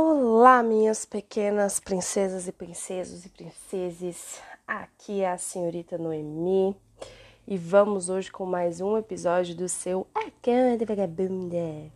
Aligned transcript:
Olá, 0.00 0.62
minhas 0.62 1.04
pequenas 1.04 1.80
princesas 1.80 2.46
e 2.46 2.52
princesos 2.52 3.26
e 3.26 3.28
princeses. 3.28 4.40
Aqui 4.64 5.22
é 5.22 5.32
a 5.32 5.36
senhorita 5.36 5.98
Noemi 5.98 6.76
e 7.44 7.58
vamos 7.58 8.08
hoje 8.08 8.30
com 8.30 8.46
mais 8.46 8.80
um 8.80 8.96
episódio 8.96 9.56
do 9.56 9.68
seu 9.68 10.06
A 10.14 10.30
Cama 10.40 10.76
da 10.76 10.86
Vagabunda. 10.86 11.90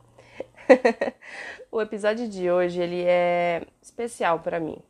o 1.70 1.80
episódio 1.80 2.28
de 2.28 2.50
hoje 2.50 2.82
ele 2.82 3.04
é 3.04 3.64
especial 3.80 4.40
para 4.40 4.58
mim 4.58 4.82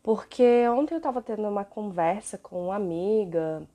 porque 0.00 0.68
ontem 0.68 0.94
eu 0.94 0.98
estava 0.98 1.20
tendo 1.20 1.48
uma 1.48 1.64
conversa 1.64 2.38
com 2.38 2.66
uma 2.66 2.76
amiga, 2.76 3.66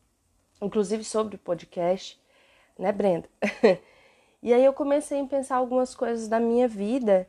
inclusive 0.62 1.04
sobre 1.04 1.36
o 1.36 1.40
podcast, 1.40 2.18
né, 2.78 2.94
Brenda? 2.94 3.28
e 4.42 4.54
aí 4.54 4.64
eu 4.64 4.72
comecei 4.72 5.20
a 5.20 5.26
pensar 5.26 5.58
algumas 5.58 5.94
coisas 5.94 6.30
da 6.30 6.40
minha 6.40 6.70
vida 6.70 7.28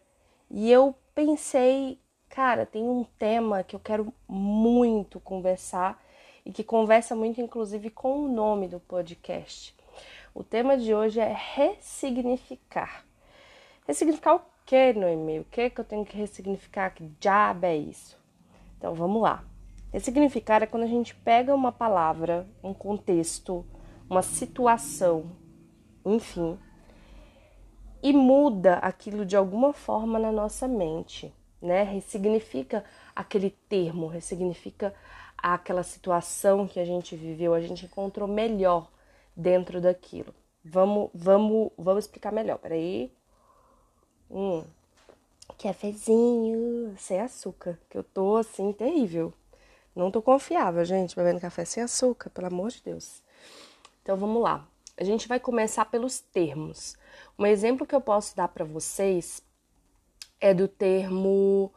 e 0.51 0.71
eu 0.71 0.95
pensei, 1.15 2.01
cara, 2.29 2.67
tem 2.67 2.83
um 2.83 3.05
tema 3.19 3.63
que 3.63 3.77
eu 3.77 3.81
quero 3.81 4.13
muito 4.29 5.21
conversar 5.21 6.03
e 6.45 6.53
que 6.53 6.65
conversa 6.65 7.15
muito, 7.15 7.41
inclusive, 7.41 7.91
com 7.91 8.25
o 8.25 8.29
nome 8.29 8.67
do 8.67 8.81
podcast. 8.81 9.77
O 10.35 10.43
tema 10.43 10.77
de 10.77 10.95
hoje 10.95 11.21
é 11.21 11.33
ressignificar. 11.33 13.05
Ressignificar 13.87 14.37
o 14.37 14.43
que, 14.67 14.93
Noemi? 14.93 15.41
O 15.41 15.45
que, 15.45 15.71
que 15.71 15.81
eu 15.81 15.85
tenho 15.85 16.05
que 16.05 16.17
ressignificar? 16.17 16.91
Que 16.91 17.07
diabo 17.21 17.67
é 17.67 17.77
isso? 17.77 18.19
Então 18.77 18.95
vamos 18.95 19.23
lá. 19.23 19.45
Ressignificar 19.93 20.63
é 20.63 20.67
quando 20.67 20.85
a 20.85 20.89
gente 20.89 21.15
pega 21.15 21.55
uma 21.55 21.73
palavra, 21.73 22.47
um 22.63 22.73
contexto, 22.73 23.67
uma 24.09 24.23
situação, 24.23 25.31
enfim, 26.05 26.59
e 28.03 28.13
muda 28.13 28.75
aquilo 28.77 29.25
de 29.25 29.37
alguma 29.37 29.73
forma 29.73 30.19
na 30.19 30.33
nossa 30.33 30.67
mente, 30.67 31.33
né? 31.61 31.83
Ressignifica 31.83 32.85
aquele 33.15 33.51
termo, 33.69 34.07
ressignifica 34.07 34.95
aquela 35.37 35.83
situação 35.83 36.67
que 36.67 36.81
a 36.81 36.85
gente 36.85 37.17
viveu, 37.17 37.55
a 37.55 37.61
gente 37.61 37.87
encontrou 37.87 38.29
melhor 38.29 38.91
dentro 39.37 39.81
daquilo. 39.81 40.35
Vamos, 40.65 41.11
vamos, 41.15 41.71
vamos 41.77 42.05
explicar 42.05 42.33
melhor. 42.33 42.59
Peraí. 42.59 43.11
Hum, 44.31 44.63
Cafezinho 45.59 46.95
sem 46.99 47.21
açúcar, 47.21 47.79
que 47.89 47.99
eu 47.99 48.05
tô 48.05 48.37
assim 48.37 48.73
terrível. 48.73 49.33
Não 49.95 50.11
tô 50.11 50.23
confiável, 50.23 50.85
gente, 50.85 51.17
bebendo 51.17 51.41
café 51.41 51.65
sem 51.65 51.83
açúcar, 51.83 52.31
pelo 52.31 52.47
amor 52.47 52.71
de 52.71 52.83
Deus. 52.83 53.23
Então 54.03 54.17
vamos 54.17 54.43
lá. 54.43 54.67
A 55.01 55.05
gente 55.05 55.27
vai 55.27 55.41
começar 55.41 55.87
pelos 55.87 56.21
termos. 56.21 56.95
Um 57.39 57.47
exemplo 57.47 57.87
que 57.87 57.95
eu 57.95 58.03
posso 58.03 58.37
dar 58.37 58.49
para 58.49 58.67
vocês 58.67 59.43
é 60.39 60.53
do 60.53 60.69
termo 60.69 61.73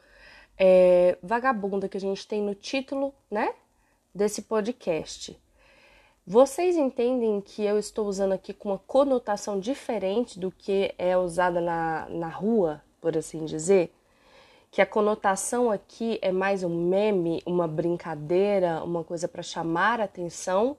é, 0.58 1.18
vagabunda 1.24 1.88
que 1.88 1.96
a 1.96 2.02
gente 2.02 2.28
tem 2.28 2.42
no 2.42 2.54
título, 2.54 3.16
né, 3.32 3.54
desse 4.14 4.42
podcast. 4.42 5.42
Vocês 6.28 6.76
entendem 6.76 7.40
que 7.40 7.64
eu 7.64 7.80
estou 7.80 8.08
usando 8.08 8.34
aqui 8.34 8.54
com 8.54 8.72
uma 8.72 8.80
conotação 8.80 9.58
diferente 9.58 10.38
do 10.38 10.52
que 10.52 10.94
é 10.98 11.18
usada 11.18 11.62
na, 11.62 12.10
na 12.10 12.28
rua, 12.28 12.84
por 13.00 13.18
assim 13.18 13.46
dizer, 13.46 13.96
que 14.70 14.82
a 14.82 14.86
conotação 14.86 15.72
aqui 15.72 16.20
é 16.22 16.34
mais 16.34 16.62
um 16.62 16.90
meme, 16.90 17.42
uma 17.46 17.70
brincadeira, 17.70 18.84
uma 18.84 19.02
coisa 19.02 19.30
para 19.30 19.42
chamar 19.42 20.02
atenção, 20.02 20.76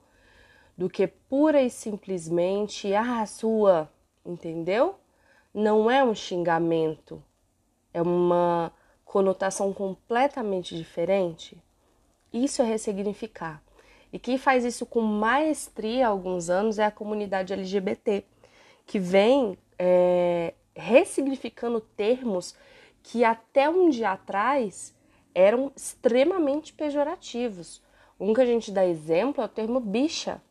do 0.77 0.89
que 0.89 1.07
pura 1.07 1.61
e 1.61 1.69
simplesmente 1.69 2.93
ah, 2.93 3.25
sua, 3.25 3.89
entendeu? 4.25 4.95
Não 5.53 5.89
é 5.89 6.03
um 6.03 6.13
xingamento, 6.13 7.23
é 7.93 8.01
uma 8.01 8.71
conotação 9.03 9.71
completamente 9.71 10.75
diferente. 10.75 11.57
Isso 12.33 12.61
é 12.61 12.65
ressignificar. 12.65 13.63
E 14.11 14.19
quem 14.19 14.37
faz 14.37 14.65
isso 14.65 14.85
com 14.85 15.01
maestria 15.01 16.07
há 16.07 16.09
alguns 16.09 16.49
anos 16.49 16.79
é 16.79 16.85
a 16.85 16.91
comunidade 16.91 17.53
LGBT, 17.53 18.25
que 18.85 18.99
vem 18.99 19.57
é, 19.79 20.53
ressignificando 20.75 21.79
termos 21.79 22.55
que 23.01 23.23
até 23.23 23.69
um 23.69 23.89
dia 23.89 24.11
atrás 24.11 24.93
eram 25.33 25.71
extremamente 25.75 26.73
pejorativos. 26.73 27.81
Um 28.19 28.33
que 28.33 28.41
a 28.41 28.45
gente 28.45 28.71
dá 28.71 28.85
exemplo 28.85 29.41
é 29.41 29.45
o 29.45 29.49
termo 29.49 29.79
bicha, 29.79 30.41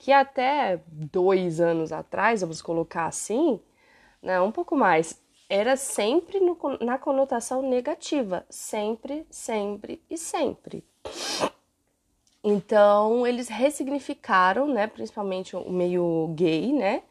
que 0.00 0.12
até 0.12 0.80
dois 0.86 1.60
anos 1.60 1.92
atrás, 1.92 2.40
vamos 2.40 2.62
colocar 2.62 3.04
assim, 3.04 3.60
né, 4.22 4.40
um 4.40 4.50
pouco 4.50 4.74
mais, 4.74 5.20
era 5.46 5.76
sempre 5.76 6.40
no, 6.40 6.56
na 6.80 6.96
conotação 6.96 7.60
negativa, 7.60 8.46
sempre, 8.48 9.26
sempre 9.30 10.02
e 10.08 10.16
sempre. 10.16 10.82
Então, 12.42 13.26
eles 13.26 13.48
ressignificaram, 13.48 14.66
né, 14.66 14.86
principalmente 14.86 15.54
o 15.54 15.70
meio 15.70 16.32
gay, 16.34 16.72
né, 16.72 17.02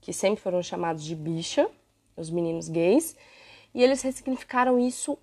que 0.00 0.10
sempre 0.10 0.40
foram 0.40 0.62
chamados 0.62 1.04
de 1.04 1.14
bicha, 1.14 1.68
os 2.16 2.30
meninos 2.30 2.66
gays, 2.66 3.14
e 3.74 3.82
eles 3.82 4.00
ressignificaram 4.00 4.78
isso 4.78 5.18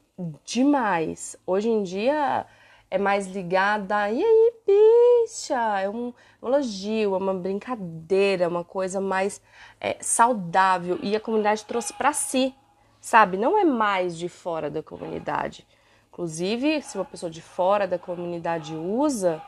demais. 0.46 1.36
Hoje 1.48 1.70
em 1.70 1.82
dia 1.82 2.46
é 2.92 2.98
mais 2.98 3.28
ligada, 3.28 4.10
e 4.10 4.24
aí, 4.24 4.54
bicha? 4.66 5.80
É 5.80 5.90
um, 5.90 6.14
elogio, 6.42 7.14
é 7.14 7.18
uma 7.18 7.34
brincadeira, 7.34 8.48
uma 8.48 8.64
coisa 8.64 9.00
mais 9.00 9.42
é, 9.80 9.98
saudável. 10.02 10.98
E 11.04 11.16
a 11.16 11.20
comunidade 11.20 11.66
trouxe 11.66 11.94
para 11.94 12.14
si, 12.14 12.54
sabe? 13.00 13.38
Não 13.38 13.58
é 13.58 13.64
mais 13.64 14.18
de 14.18 14.28
fora 14.28 14.70
da 14.70 14.82
comunidade. 14.82 15.68
Inclusive, 16.12 16.82
se 16.82 16.98
uma 16.98 17.06
pessoa 17.06 17.30
de 17.30 17.42
fora 17.42 17.88
da 17.88 18.00
comunidade 18.00 18.76
usa, 18.76 19.42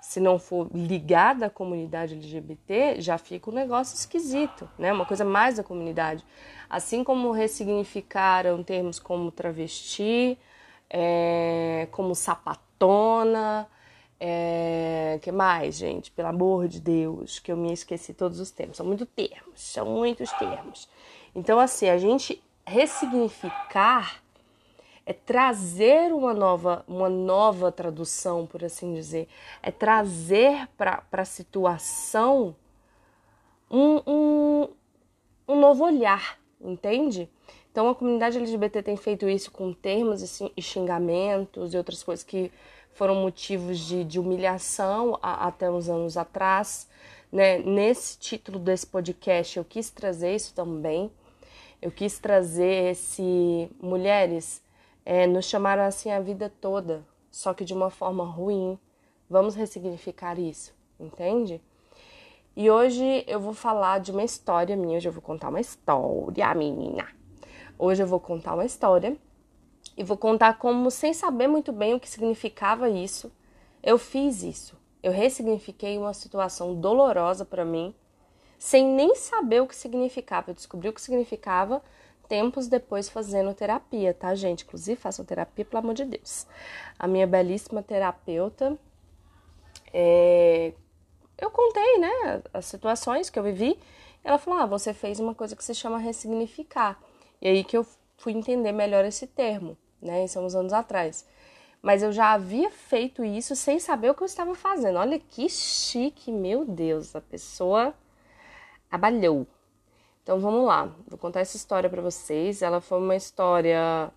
se 0.00 0.20
não 0.20 0.38
for 0.38 0.68
ligada 0.72 1.46
à 1.46 1.50
comunidade 1.50 2.14
LGBT, 2.14 3.00
já 3.00 3.16
fica 3.16 3.50
um 3.50 3.54
negócio 3.54 3.96
esquisito, 3.96 4.68
né? 4.78 4.92
Uma 4.92 5.06
coisa 5.06 5.24
mais 5.24 5.56
da 5.56 5.64
comunidade. 5.64 6.24
Assim 6.68 7.02
como 7.02 7.32
ressignificaram 7.32 8.62
termos 8.62 9.00
como 9.00 9.32
travesti, 9.32 10.38
é, 10.90 11.88
como 11.90 12.14
sapatona, 12.14 13.68
é, 14.18 15.18
que 15.22 15.30
mais, 15.30 15.76
gente? 15.76 16.10
Pelo 16.10 16.28
amor 16.28 16.68
de 16.68 16.80
Deus, 16.80 17.38
que 17.38 17.52
eu 17.52 17.56
me 17.56 17.72
esqueci 17.72 18.14
todos 18.14 18.40
os 18.40 18.50
termos. 18.50 18.76
São 18.76 18.86
muitos 18.86 19.08
termos, 19.14 19.60
são 19.60 19.86
muitos 19.86 20.30
termos. 20.32 20.88
Então, 21.34 21.58
assim, 21.58 21.88
a 21.88 21.98
gente 21.98 22.42
ressignificar 22.64 24.22
é 25.04 25.12
trazer 25.12 26.12
uma 26.12 26.34
nova, 26.34 26.84
uma 26.88 27.08
nova 27.08 27.70
tradução, 27.70 28.44
por 28.44 28.64
assim 28.64 28.92
dizer, 28.92 29.28
é 29.62 29.70
trazer 29.70 30.66
para 30.76 31.04
a 31.12 31.24
situação 31.24 32.56
um, 33.70 34.02
um, 34.04 34.68
um 35.46 35.60
novo 35.60 35.84
olhar, 35.84 36.38
entende? 36.60 37.30
Então 37.76 37.90
a 37.90 37.94
comunidade 37.94 38.38
LGBT 38.38 38.82
tem 38.82 38.96
feito 38.96 39.28
isso 39.28 39.50
com 39.50 39.70
termos 39.70 40.40
e 40.56 40.62
xingamentos 40.62 41.74
e 41.74 41.76
outras 41.76 42.02
coisas 42.02 42.24
que 42.24 42.50
foram 42.94 43.16
motivos 43.16 43.78
de, 43.80 44.02
de 44.02 44.18
humilhação 44.18 45.18
a, 45.20 45.46
até 45.46 45.70
uns 45.70 45.86
anos 45.90 46.16
atrás. 46.16 46.88
Né? 47.30 47.58
Nesse 47.58 48.18
título 48.18 48.58
desse 48.58 48.86
podcast 48.86 49.58
eu 49.58 49.62
quis 49.62 49.90
trazer 49.90 50.34
isso 50.34 50.54
também. 50.54 51.12
Eu 51.82 51.90
quis 51.90 52.18
trazer 52.18 52.92
esse 52.92 53.68
mulheres 53.78 54.62
é, 55.04 55.26
nos 55.26 55.44
chamaram 55.44 55.82
assim 55.82 56.10
a 56.10 56.18
vida 56.18 56.50
toda, 56.58 57.04
só 57.30 57.52
que 57.52 57.62
de 57.62 57.74
uma 57.74 57.90
forma 57.90 58.24
ruim. 58.24 58.78
Vamos 59.28 59.54
ressignificar 59.54 60.38
isso, 60.38 60.72
entende? 60.98 61.60
E 62.56 62.70
hoje 62.70 63.22
eu 63.26 63.38
vou 63.38 63.52
falar 63.52 64.00
de 64.00 64.12
uma 64.12 64.24
história 64.24 64.74
minha. 64.74 64.96
Hoje 64.96 65.10
eu 65.10 65.12
vou 65.12 65.20
contar 65.20 65.50
uma 65.50 65.60
história, 65.60 66.54
menina. 66.54 67.15
Hoje 67.78 68.02
eu 68.02 68.06
vou 68.06 68.18
contar 68.18 68.54
uma 68.54 68.64
história 68.64 69.16
e 69.96 70.02
vou 70.02 70.16
contar 70.16 70.58
como, 70.58 70.90
sem 70.90 71.12
saber 71.12 71.46
muito 71.46 71.72
bem 71.72 71.94
o 71.94 72.00
que 72.00 72.08
significava 72.08 72.88
isso, 72.88 73.30
eu 73.82 73.98
fiz 73.98 74.42
isso. 74.42 74.76
Eu 75.02 75.12
ressignifiquei 75.12 75.98
uma 75.98 76.14
situação 76.14 76.74
dolorosa 76.74 77.44
para 77.44 77.64
mim, 77.64 77.94
sem 78.58 78.84
nem 78.84 79.14
saber 79.14 79.60
o 79.60 79.66
que 79.66 79.76
significava. 79.76 80.50
Eu 80.50 80.54
descobri 80.54 80.88
o 80.88 80.92
que 80.92 81.00
significava 81.00 81.82
tempos 82.28 82.66
depois 82.66 83.08
fazendo 83.08 83.54
terapia, 83.54 84.12
tá, 84.12 84.34
gente? 84.34 84.64
Inclusive, 84.64 85.00
façam 85.00 85.24
terapia, 85.24 85.64
pelo 85.64 85.78
amor 85.78 85.94
de 85.94 86.04
Deus. 86.04 86.46
A 86.98 87.06
minha 87.06 87.26
belíssima 87.26 87.82
terapeuta, 87.82 88.76
é... 89.92 90.72
eu 91.38 91.50
contei, 91.50 91.98
né, 91.98 92.42
as 92.52 92.64
situações 92.66 93.30
que 93.30 93.38
eu 93.38 93.42
vivi. 93.42 93.78
Ela 94.24 94.38
falou: 94.38 94.58
ah, 94.60 94.66
você 94.66 94.92
fez 94.92 95.20
uma 95.20 95.34
coisa 95.34 95.54
que 95.54 95.62
se 95.62 95.74
chama 95.74 95.98
ressignificar. 95.98 96.98
E 97.40 97.48
aí 97.48 97.64
que 97.64 97.76
eu 97.76 97.86
fui 98.16 98.32
entender 98.32 98.72
melhor 98.72 99.04
esse 99.04 99.26
termo, 99.26 99.76
né? 100.00 100.24
Isso 100.24 100.38
há 100.38 100.42
uns 100.42 100.54
anos 100.54 100.72
atrás. 100.72 101.26
Mas 101.82 102.02
eu 102.02 102.10
já 102.12 102.32
havia 102.32 102.70
feito 102.70 103.24
isso 103.24 103.54
sem 103.54 103.78
saber 103.78 104.10
o 104.10 104.14
que 104.14 104.22
eu 104.22 104.26
estava 104.26 104.54
fazendo. 104.54 104.98
Olha 104.98 105.18
que 105.18 105.48
chique, 105.48 106.32
meu 106.32 106.64
Deus, 106.64 107.14
a 107.14 107.20
pessoa 107.20 107.94
trabalhou. 108.88 109.46
Então 110.22 110.40
vamos 110.40 110.66
lá, 110.66 110.92
vou 111.06 111.18
contar 111.18 111.40
essa 111.40 111.56
história 111.56 111.88
para 111.88 112.02
vocês. 112.02 112.62
Ela 112.62 112.80
foi 112.80 112.98
uma 112.98 113.14
história 113.14 114.10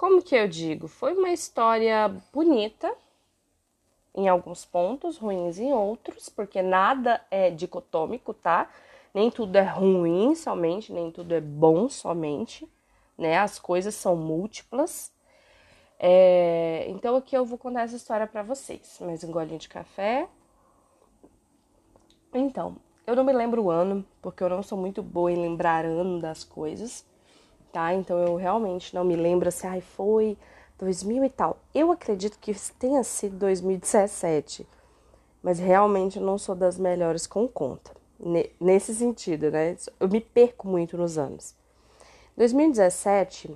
como 0.00 0.22
que 0.22 0.34
eu 0.34 0.48
digo? 0.48 0.88
Foi 0.88 1.12
uma 1.12 1.28
história 1.28 2.08
bonita 2.32 2.90
em 4.14 4.30
alguns 4.30 4.64
pontos, 4.64 5.18
ruins 5.18 5.58
em 5.58 5.74
outros, 5.74 6.30
porque 6.30 6.62
nada 6.62 7.22
é 7.30 7.50
dicotômico, 7.50 8.32
tá? 8.32 8.70
Nem 9.12 9.30
tudo 9.30 9.56
é 9.56 9.62
ruim 9.62 10.34
somente, 10.34 10.92
nem 10.92 11.10
tudo 11.10 11.34
é 11.34 11.40
bom 11.40 11.88
somente, 11.88 12.68
né? 13.18 13.38
As 13.38 13.58
coisas 13.58 13.94
são 13.94 14.16
múltiplas. 14.16 15.12
É... 15.98 16.86
Então 16.88 17.16
aqui 17.16 17.36
eu 17.36 17.44
vou 17.44 17.58
contar 17.58 17.82
essa 17.82 17.96
história 17.96 18.26
para 18.26 18.42
vocês. 18.42 18.98
Mais 19.00 19.24
um 19.24 19.32
golinho 19.32 19.58
de 19.58 19.68
café. 19.68 20.28
Então, 22.32 22.76
eu 23.06 23.16
não 23.16 23.24
me 23.24 23.32
lembro 23.32 23.64
o 23.64 23.70
ano, 23.70 24.04
porque 24.22 24.42
eu 24.42 24.48
não 24.48 24.62
sou 24.62 24.78
muito 24.78 25.02
boa 25.02 25.32
em 25.32 25.42
lembrar 25.42 25.84
ano 25.84 26.20
das 26.20 26.44
coisas, 26.44 27.04
tá? 27.72 27.92
Então 27.92 28.16
eu 28.18 28.36
realmente 28.36 28.94
não 28.94 29.02
me 29.04 29.16
lembro 29.16 29.50
se 29.50 29.66
ai, 29.66 29.80
foi 29.80 30.38
2000 30.78 31.24
e 31.24 31.30
tal. 31.30 31.58
Eu 31.74 31.90
acredito 31.90 32.38
que 32.38 32.54
tenha 32.78 33.02
sido 33.02 33.36
2017, 33.36 34.64
mas 35.42 35.58
realmente 35.58 36.18
eu 36.18 36.24
não 36.24 36.38
sou 36.38 36.54
das 36.54 36.78
melhores 36.78 37.26
com 37.26 37.48
conta. 37.48 37.99
Nesse 38.60 38.94
sentido, 38.94 39.50
né? 39.50 39.76
Eu 39.98 40.08
me 40.08 40.20
perco 40.20 40.68
muito 40.68 40.96
nos 40.96 41.16
anos. 41.16 41.54
2017, 42.36 43.50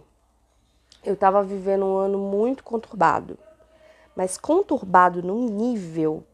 eu 1.05 1.17
tava 1.17 1.43
vivendo 1.43 1.85
um 1.85 1.97
ano 1.99 2.19
muito 2.19 2.65
conturbado, 2.65 3.39
mas 4.17 4.39
conturbado 4.39 5.23
num 5.23 5.47
nível 5.49 6.25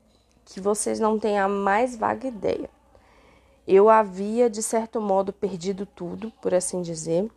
que 0.44 0.60
vocês 0.60 1.00
não 1.00 1.18
têm 1.18 1.38
a 1.38 1.48
mais 1.48 1.96
vaga 1.96 2.28
ideia. 2.28 2.70
Eu 3.66 3.88
havia, 3.88 4.48
de 4.48 4.62
certo 4.62 5.00
modo, 5.00 5.32
perdido 5.32 5.84
tudo, 5.84 6.32
por 6.40 6.54
assim 6.54 6.82
dizer. 6.82 7.30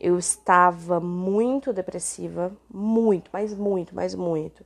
Eu 0.00 0.18
estava 0.18 1.00
muito 1.00 1.72
depressiva, 1.72 2.52
muito, 2.72 3.30
mas 3.32 3.54
muito, 3.54 3.94
mas 3.94 4.14
muito. 4.14 4.64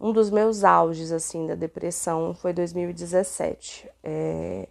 Um 0.00 0.12
dos 0.12 0.30
meus 0.30 0.64
auges, 0.64 1.12
assim, 1.12 1.46
da 1.46 1.54
depressão 1.54 2.34
foi 2.34 2.52
2017. 2.52 3.88
É... 4.02 4.68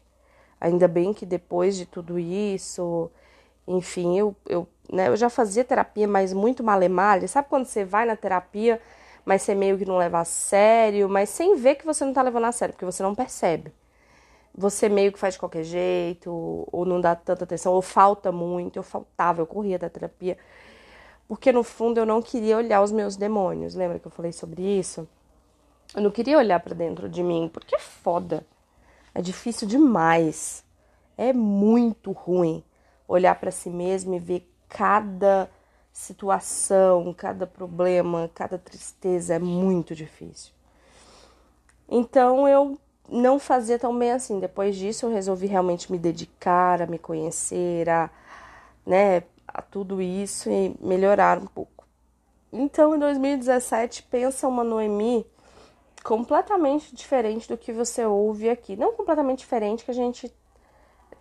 Ainda 0.60 0.88
bem 0.88 1.14
que 1.14 1.26
depois 1.26 1.76
de 1.76 1.86
tudo 1.86 2.18
isso, 2.18 3.12
enfim, 3.68 4.18
eu, 4.18 4.36
eu, 4.48 4.68
né, 4.92 5.08
eu 5.10 5.16
já 5.16 5.30
fazia 5.30 5.64
terapia, 5.64 6.08
mas 6.08 6.34
muito 6.34 6.64
malemalha. 6.64 7.28
Sabe 7.28 7.48
quando 7.50 7.66
você 7.66 7.86
vai 7.86 8.06
na 8.06 8.16
terapia, 8.16 8.82
mas 9.26 9.42
você 9.44 9.54
meio 9.56 9.78
que 9.78 9.86
não 9.86 9.98
leva 9.98 10.20
a 10.20 10.26
sério, 10.26 11.10
mas 11.10 11.30
sem 11.30 11.56
ver 11.56 11.76
que 11.76 11.86
você 11.86 12.06
não 12.06 12.14
tá 12.14 12.22
levando 12.22 12.46
a 12.46 12.52
sério, 12.52 12.74
porque 12.74 12.86
você 12.86 13.04
não 13.04 13.16
percebe 13.16 13.72
você 14.58 14.90
meio 14.90 15.12
que 15.14 15.20
faz 15.20 15.36
de 15.36 15.40
qualquer 15.40 15.64
jeito, 15.64 16.32
ou 16.72 16.84
não 16.84 17.00
dá 17.00 17.16
tanta 17.16 17.44
atenção, 17.44 17.74
ou 17.74 17.82
falta 17.82 18.32
muito. 18.32 18.78
Eu 18.78 18.84
faltava, 18.84 19.42
eu 19.42 19.46
corria 19.46 19.78
da 19.78 19.90
terapia, 19.90 20.38
porque 21.28 21.52
no 21.52 21.64
fundo 21.64 22.00
eu 22.00 22.06
não 22.06 22.22
queria 22.22 22.58
olhar 22.58 22.82
os 22.82 22.92
meus 22.92 23.16
demônios. 23.16 23.76
Lembra 23.76 24.00
que 24.00 24.08
eu 24.08 24.12
falei 24.12 24.32
sobre 24.32 24.64
isso? 24.64 25.08
Eu 25.96 26.02
não 26.02 26.12
queria 26.12 26.38
olhar 26.38 26.60
para 26.60 26.76
dentro 26.76 27.10
de 27.10 27.24
mim, 27.24 27.50
porque 27.52 27.76
é 27.76 27.80
foda. 27.80 28.46
É 29.14 29.22
difícil 29.22 29.68
demais. 29.68 30.64
É 31.18 31.34
muito 31.34 32.12
ruim 32.12 32.64
olhar 33.08 33.36
para 33.40 33.52
si 33.52 33.70
mesmo 33.70 34.14
e 34.14 34.20
ver 34.20 34.52
cada 34.70 35.50
situação, 35.92 37.14
cada 37.14 37.48
problema, 37.48 38.30
cada 38.34 38.58
tristeza. 38.58 39.36
É 39.36 39.40
muito 39.40 39.96
difícil. 39.96 40.52
Então 41.90 42.48
eu 42.48 42.78
não 43.10 43.40
fazia 43.40 43.80
tão 43.80 43.98
bem 43.98 44.12
assim. 44.12 44.40
Depois 44.40 44.76
disso, 44.76 45.06
eu 45.06 45.12
resolvi 45.12 45.48
realmente 45.48 45.92
me 45.92 45.98
dedicar 45.98 46.82
a 46.82 46.88
me 46.88 47.00
conhecer, 47.00 47.90
a, 47.90 48.10
né, 48.86 49.24
a 49.48 49.62
tudo 49.62 50.02
isso 50.02 50.50
e 50.50 50.76
melhorar 50.80 51.38
um 51.38 51.48
pouco. 51.48 51.86
Então, 52.52 52.96
em 52.96 53.00
2017, 53.00 54.04
pensa 54.04 54.48
uma 54.48 54.64
Noemi 54.64 55.26
completamente 56.08 56.96
diferente 56.96 57.50
do 57.50 57.58
que 57.58 57.74
você 57.74 58.06
ouve 58.06 58.50
aqui. 58.50 58.78
Não 58.78 58.94
completamente 58.94 59.40
diferente, 59.40 59.84
que 59.84 59.92
a 59.92 59.94
gente 59.94 60.34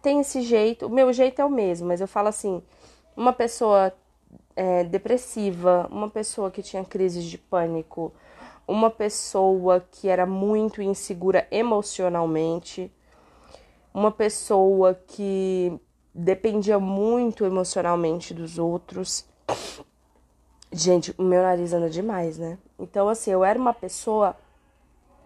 tem 0.01 0.21
esse 0.21 0.43
jeito. 0.43 0.87
O 0.87 0.89
meu 0.89 1.13
jeito 1.13 1.43
é 1.43 1.45
o 1.45 1.51
mesmo, 1.51 1.89
mas 1.89 2.01
eu 2.01 2.07
falo 2.07 2.29
assim: 2.29 2.63
uma 3.17 3.33
pessoa 3.33 3.93
é, 4.55 4.85
depressiva, 4.85 5.89
uma 5.91 6.09
pessoa 6.09 6.53
que 6.53 6.63
tinha 6.63 6.85
crises 6.85 7.25
de 7.25 7.37
pânico, 7.37 8.15
uma 8.67 8.89
pessoa 8.89 9.85
que 9.91 10.07
era 10.09 10.25
muito 10.25 10.81
insegura 10.81 11.49
emocionalmente, 11.51 12.89
uma 13.93 14.13
pessoa 14.13 14.95
que 14.95 15.77
dependia 16.15 16.79
muito 16.79 17.45
emocionalmente 17.45 18.33
dos 18.33 18.57
outros. 18.57 19.27
Gente, 20.71 21.13
o 21.19 21.25
meu 21.25 21.43
nariz 21.43 21.73
anda 21.73 21.91
demais, 21.91 22.39
né? 22.39 22.57
Então, 22.79 23.09
assim, 23.09 23.33
eu 23.33 23.43
era 23.43 23.59
uma 23.59 23.75
pessoa 23.75 24.37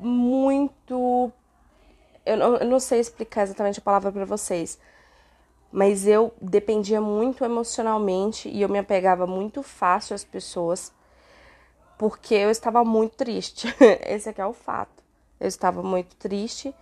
muito. 0.00 1.32
Eu 2.24 2.36
não, 2.36 2.56
eu 2.56 2.66
não 2.66 2.80
sei 2.80 3.00
explicar 3.00 3.42
exatamente 3.42 3.78
a 3.78 3.82
palavra 3.82 4.12
para 4.12 4.24
vocês, 4.24 4.78
mas 5.72 6.06
eu 6.06 6.32
dependia 6.40 7.00
muito 7.00 7.44
emocionalmente 7.44 8.48
e 8.48 8.62
eu 8.62 8.68
me 8.68 8.78
apegava 8.78 9.26
muito 9.26 9.62
fácil 9.62 10.14
às 10.14 10.24
pessoas 10.24 10.92
porque 12.00 12.34
eu 12.34 12.50
estava 12.50 12.82
muito 12.82 13.14
triste. 13.14 13.68
Esse 14.06 14.30
aqui 14.30 14.40
é 14.40 14.46
o 14.46 14.54
fato. 14.54 15.02
Eu 15.38 15.46
estava 15.46 15.82
muito 15.82 16.16
triste. 16.16 16.74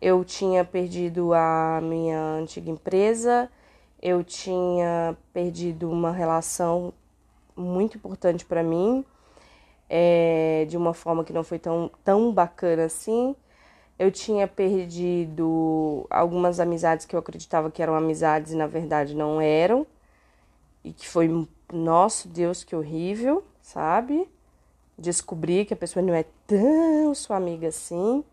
Eu 0.00 0.24
tinha 0.24 0.64
perdido 0.64 1.34
a 1.34 1.80
minha 1.82 2.18
antiga 2.18 2.70
empresa, 2.70 3.50
eu 4.00 4.24
tinha 4.24 5.16
perdido 5.34 5.90
uma 5.90 6.12
relação 6.12 6.94
muito 7.56 7.98
importante 7.98 8.44
para 8.44 8.62
mim, 8.62 9.04
é, 9.88 10.66
de 10.68 10.76
uma 10.76 10.94
forma 10.94 11.24
que 11.24 11.32
não 11.32 11.44
foi 11.44 11.58
tão, 11.58 11.90
tão 12.04 12.32
bacana 12.32 12.84
assim. 12.84 13.34
Eu 13.98 14.10
tinha 14.12 14.46
perdido 14.46 16.06
algumas 16.10 16.60
amizades 16.60 17.06
que 17.06 17.16
eu 17.16 17.20
acreditava 17.20 17.70
que 17.70 17.82
eram 17.82 17.94
amizades 17.94 18.52
e 18.52 18.56
na 18.56 18.66
verdade 18.66 19.14
não 19.14 19.40
eram. 19.40 19.86
E 20.84 20.92
que 20.92 21.08
foi, 21.08 21.46
nosso 21.72 22.28
Deus, 22.28 22.64
que 22.64 22.76
horrível, 22.76 23.44
sabe? 23.60 24.28
descobri 24.98 25.64
que 25.64 25.72
a 25.72 25.76
pessoa 25.76 26.04
não 26.04 26.12
é 26.12 26.24
tão 26.46 27.14
sua 27.14 27.36
amiga 27.36 27.68
assim. 27.68 28.24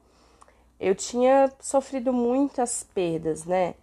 Eu 0.80 0.96
tinha 0.96 1.52
sofrido 1.60 2.12
muitas 2.12 2.84
perdas, 2.84 3.46
né? 3.46 3.76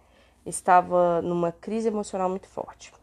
Estava 0.45 1.21
numa 1.21 1.51
crise 1.51 1.87
emocional 1.87 2.29
muito 2.29 2.47
forte. 2.47 2.93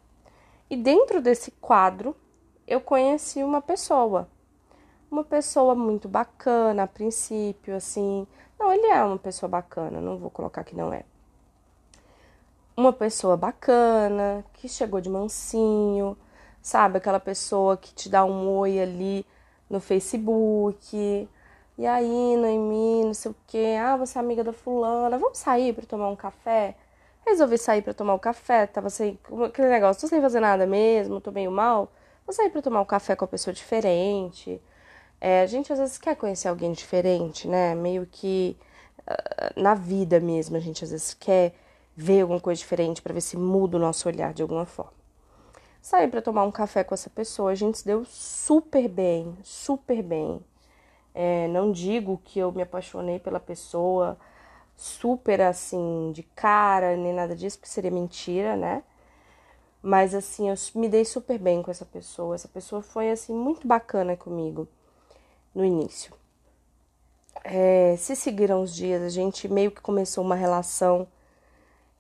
E 0.69 0.77
dentro 0.77 1.21
desse 1.23 1.51
quadro, 1.53 2.15
eu 2.67 2.81
conheci 2.81 3.43
uma 3.43 3.63
pessoa. 3.63 4.29
Uma 5.11 5.25
pessoa 5.25 5.75
muito 5.75 6.09
bacana 6.09 6.85
a 6.85 6.87
princípio, 6.87 7.75
assim. 7.75 8.27
Não, 8.59 8.73
ele 8.73 8.87
é 8.87 9.03
uma 9.03 9.19
pessoa 9.19 9.49
bacana, 9.49 10.01
não 10.01 10.17
vou 10.17 10.31
colocar 10.31 10.63
que 10.63 10.77
não 10.77 10.93
é. 10.93 11.03
Uma 12.77 12.93
pessoa 12.93 13.37
bacana, 13.37 14.45
que 14.55 14.69
chegou 14.69 15.01
de 15.01 15.11
mansinho, 15.11 16.17
sabe? 16.63 16.99
Aquela 16.99 17.19
pessoa 17.19 17.77
que 17.77 17.93
te 17.93 18.09
dá 18.09 18.25
um 18.25 18.49
oi 18.57 18.79
ali 18.81 19.27
no 19.69 19.81
Facebook. 19.81 21.29
E 21.77 21.87
aí, 21.87 22.37
Noemi, 22.37 23.05
não 23.07 23.15
sei 23.15 23.33
o 23.33 23.37
quê. 23.47 23.77
Ah, 23.83 23.97
você 23.97 24.17
é 24.17 24.21
amiga 24.21 24.45
da 24.45 24.53
fulana. 24.53 25.19
Vamos 25.19 25.39
sair 25.39 25.75
para 25.75 25.87
tomar 25.87 26.09
um 26.09 26.17
café? 26.17 26.77
Resolvi 27.27 27.59
sair 27.59 27.83
para 27.83 27.95
tomar 27.95 28.15
um 28.15 28.19
café. 28.19 28.67
Tava 28.67 28.89
sem 28.91 29.19
aquele 29.45 29.69
negócio, 29.69 30.03
tô 30.03 30.07
sem 30.09 30.21
fazer 30.21 30.41
nada 30.41 30.67
mesmo, 30.67 31.21
tô 31.21 31.33
meio 31.33 31.51
mal. 31.51 31.91
Vou 32.27 32.35
sair 32.35 32.51
para 32.51 32.63
tomar 32.63 32.81
um 32.81 32.85
café 32.85 33.17
com 33.17 33.25
uma 33.25 33.31
pessoa 33.31 33.53
diferente. 33.53 34.61
É, 35.21 35.43
a 35.43 35.47
gente 35.47 35.73
às 35.73 35.79
vezes 35.79 35.99
quer 35.99 36.17
conhecer 36.17 36.49
alguém 36.49 36.73
diferente, 36.73 37.47
né? 37.47 37.75
Meio 37.75 38.07
que 38.11 38.57
uh, 39.01 39.61
na 39.61 39.75
vida 39.75 40.19
mesmo, 40.19 40.57
a 40.57 40.61
gente 40.61 40.83
às 40.83 40.91
vezes 40.91 41.13
quer 41.13 41.55
ver 41.95 42.23
alguma 42.23 42.41
coisa 42.41 42.59
diferente 42.59 43.03
para 43.03 43.13
ver 43.13 43.21
se 43.21 43.37
muda 43.37 43.77
o 43.77 43.81
nosso 43.81 44.09
olhar 44.09 44.33
de 44.33 44.41
alguma 44.41 44.65
forma. 44.65 44.93
Saí 45.83 46.09
para 46.09 46.23
tomar 46.23 46.45
um 46.45 46.51
café 46.51 46.85
com 46.85 46.95
essa 46.95 47.11
pessoa, 47.11 47.51
a 47.51 47.55
gente 47.55 47.79
se 47.79 47.85
deu 47.85 48.05
super 48.07 48.89
bem, 48.89 49.37
super 49.43 50.03
bem. 50.03 50.41
É, 51.15 51.49
não 51.49 51.73
digo 51.73 52.21
que 52.25 52.39
eu 52.39 52.53
me 52.53 52.63
apaixonei 52.63 53.19
pela 53.19 53.41
pessoa 53.41 54.17
super 54.77 55.43
assim 55.43 56.13
de 56.13 56.23
cara, 56.23 56.97
nem 56.97 57.13
nada 57.13 57.37
disso, 57.37 57.59
porque 57.59 57.71
seria 57.71 57.91
mentira, 57.91 58.57
né? 58.57 58.83
Mas 59.83 60.15
assim, 60.15 60.49
eu 60.49 60.55
me 60.75 60.89
dei 60.89 61.05
super 61.05 61.39
bem 61.39 61.63
com 61.63 61.71
essa 61.71 61.85
pessoa. 61.85 62.35
Essa 62.35 62.49
pessoa 62.49 62.83
foi 62.83 63.11
assim 63.11 63.35
muito 63.35 63.67
bacana 63.67 64.17
comigo 64.17 64.69
no 65.55 65.65
início. 65.65 66.13
É, 67.45 67.97
se 67.97 68.15
seguiram 68.17 68.63
os 68.63 68.75
dias, 68.75 69.03
a 69.03 69.09
gente 69.09 69.49
meio 69.49 69.71
que 69.71 69.81
começou 69.81 70.25
uma 70.25 70.35
relação 70.35 71.09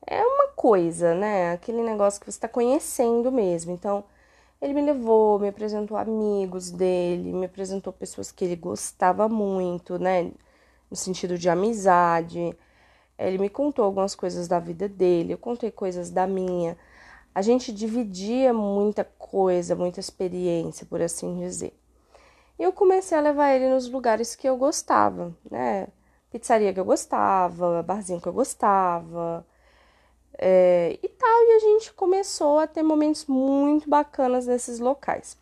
é 0.06 0.22
uma 0.24 0.48
coisa, 0.48 1.14
né? 1.14 1.52
Aquele 1.52 1.82
negócio 1.82 2.20
que 2.20 2.26
você 2.26 2.36
está 2.38 2.48
conhecendo 2.48 3.30
mesmo. 3.32 3.72
Então, 3.72 4.04
ele 4.60 4.74
me 4.74 4.82
levou, 4.82 5.38
me 5.38 5.48
apresentou 5.48 5.96
amigos 5.96 6.70
dele, 6.70 7.32
me 7.32 7.46
apresentou 7.46 7.92
pessoas 7.92 8.32
que 8.32 8.44
ele 8.44 8.56
gostava 8.56 9.28
muito, 9.28 9.98
né? 9.98 10.32
No 10.90 10.96
sentido 10.96 11.38
de 11.38 11.48
amizade. 11.48 12.56
Ele 13.18 13.38
me 13.38 13.50
contou 13.50 13.84
algumas 13.84 14.14
coisas 14.14 14.48
da 14.48 14.58
vida 14.60 14.88
dele, 14.88 15.34
eu 15.34 15.38
contei 15.38 15.70
coisas 15.70 16.10
da 16.10 16.26
minha. 16.26 16.76
A 17.34 17.42
gente 17.42 17.72
dividia 17.72 18.52
muita 18.52 19.04
coisa, 19.04 19.76
muita 19.76 20.00
experiência, 20.00 20.86
por 20.86 21.02
assim 21.02 21.38
dizer. 21.38 21.79
E 22.60 22.62
eu 22.62 22.74
comecei 22.74 23.16
a 23.16 23.22
levar 23.22 23.54
ele 23.54 23.70
nos 23.70 23.88
lugares 23.88 24.36
que 24.36 24.46
eu 24.46 24.54
gostava, 24.54 25.34
né? 25.50 25.88
Pizzaria 26.30 26.74
que 26.74 26.78
eu 26.78 26.84
gostava, 26.84 27.82
barzinho 27.82 28.20
que 28.20 28.28
eu 28.28 28.34
gostava, 28.34 29.46
é, 30.38 30.98
e 31.02 31.08
tal. 31.08 31.42
E 31.44 31.52
a 31.56 31.58
gente 31.60 31.90
começou 31.94 32.58
a 32.58 32.66
ter 32.66 32.82
momentos 32.82 33.24
muito 33.24 33.88
bacanas 33.88 34.46
nesses 34.46 34.78
locais. 34.78 35.38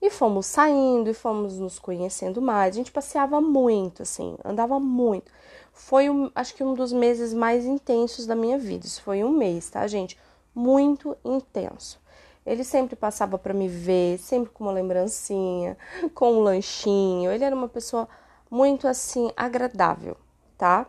E 0.00 0.08
fomos 0.08 0.46
saindo 0.46 1.10
e 1.10 1.14
fomos 1.14 1.58
nos 1.58 1.78
conhecendo 1.78 2.40
mais. 2.40 2.74
A 2.74 2.78
gente 2.78 2.90
passeava 2.90 3.38
muito, 3.38 4.02
assim, 4.02 4.34
andava 4.42 4.80
muito. 4.80 5.30
Foi, 5.74 6.08
um, 6.08 6.30
acho 6.34 6.54
que, 6.54 6.64
um 6.64 6.72
dos 6.72 6.90
meses 6.90 7.34
mais 7.34 7.66
intensos 7.66 8.24
da 8.24 8.34
minha 8.34 8.58
vida. 8.58 8.86
Isso 8.86 9.02
foi 9.02 9.22
um 9.22 9.30
mês, 9.30 9.68
tá, 9.68 9.86
gente? 9.86 10.18
Muito 10.54 11.14
intenso. 11.22 12.00
Ele 12.46 12.62
sempre 12.62 12.94
passava 12.94 13.36
para 13.36 13.52
me 13.52 13.68
ver, 13.68 14.18
sempre 14.18 14.50
com 14.50 14.64
uma 14.64 14.72
lembrancinha, 14.72 15.76
com 16.14 16.34
um 16.34 16.40
lanchinho. 16.40 17.30
Ele 17.30 17.44
era 17.44 17.54
uma 17.54 17.68
pessoa 17.68 18.08
muito, 18.50 18.86
assim, 18.86 19.30
agradável, 19.36 20.16
tá? 20.56 20.86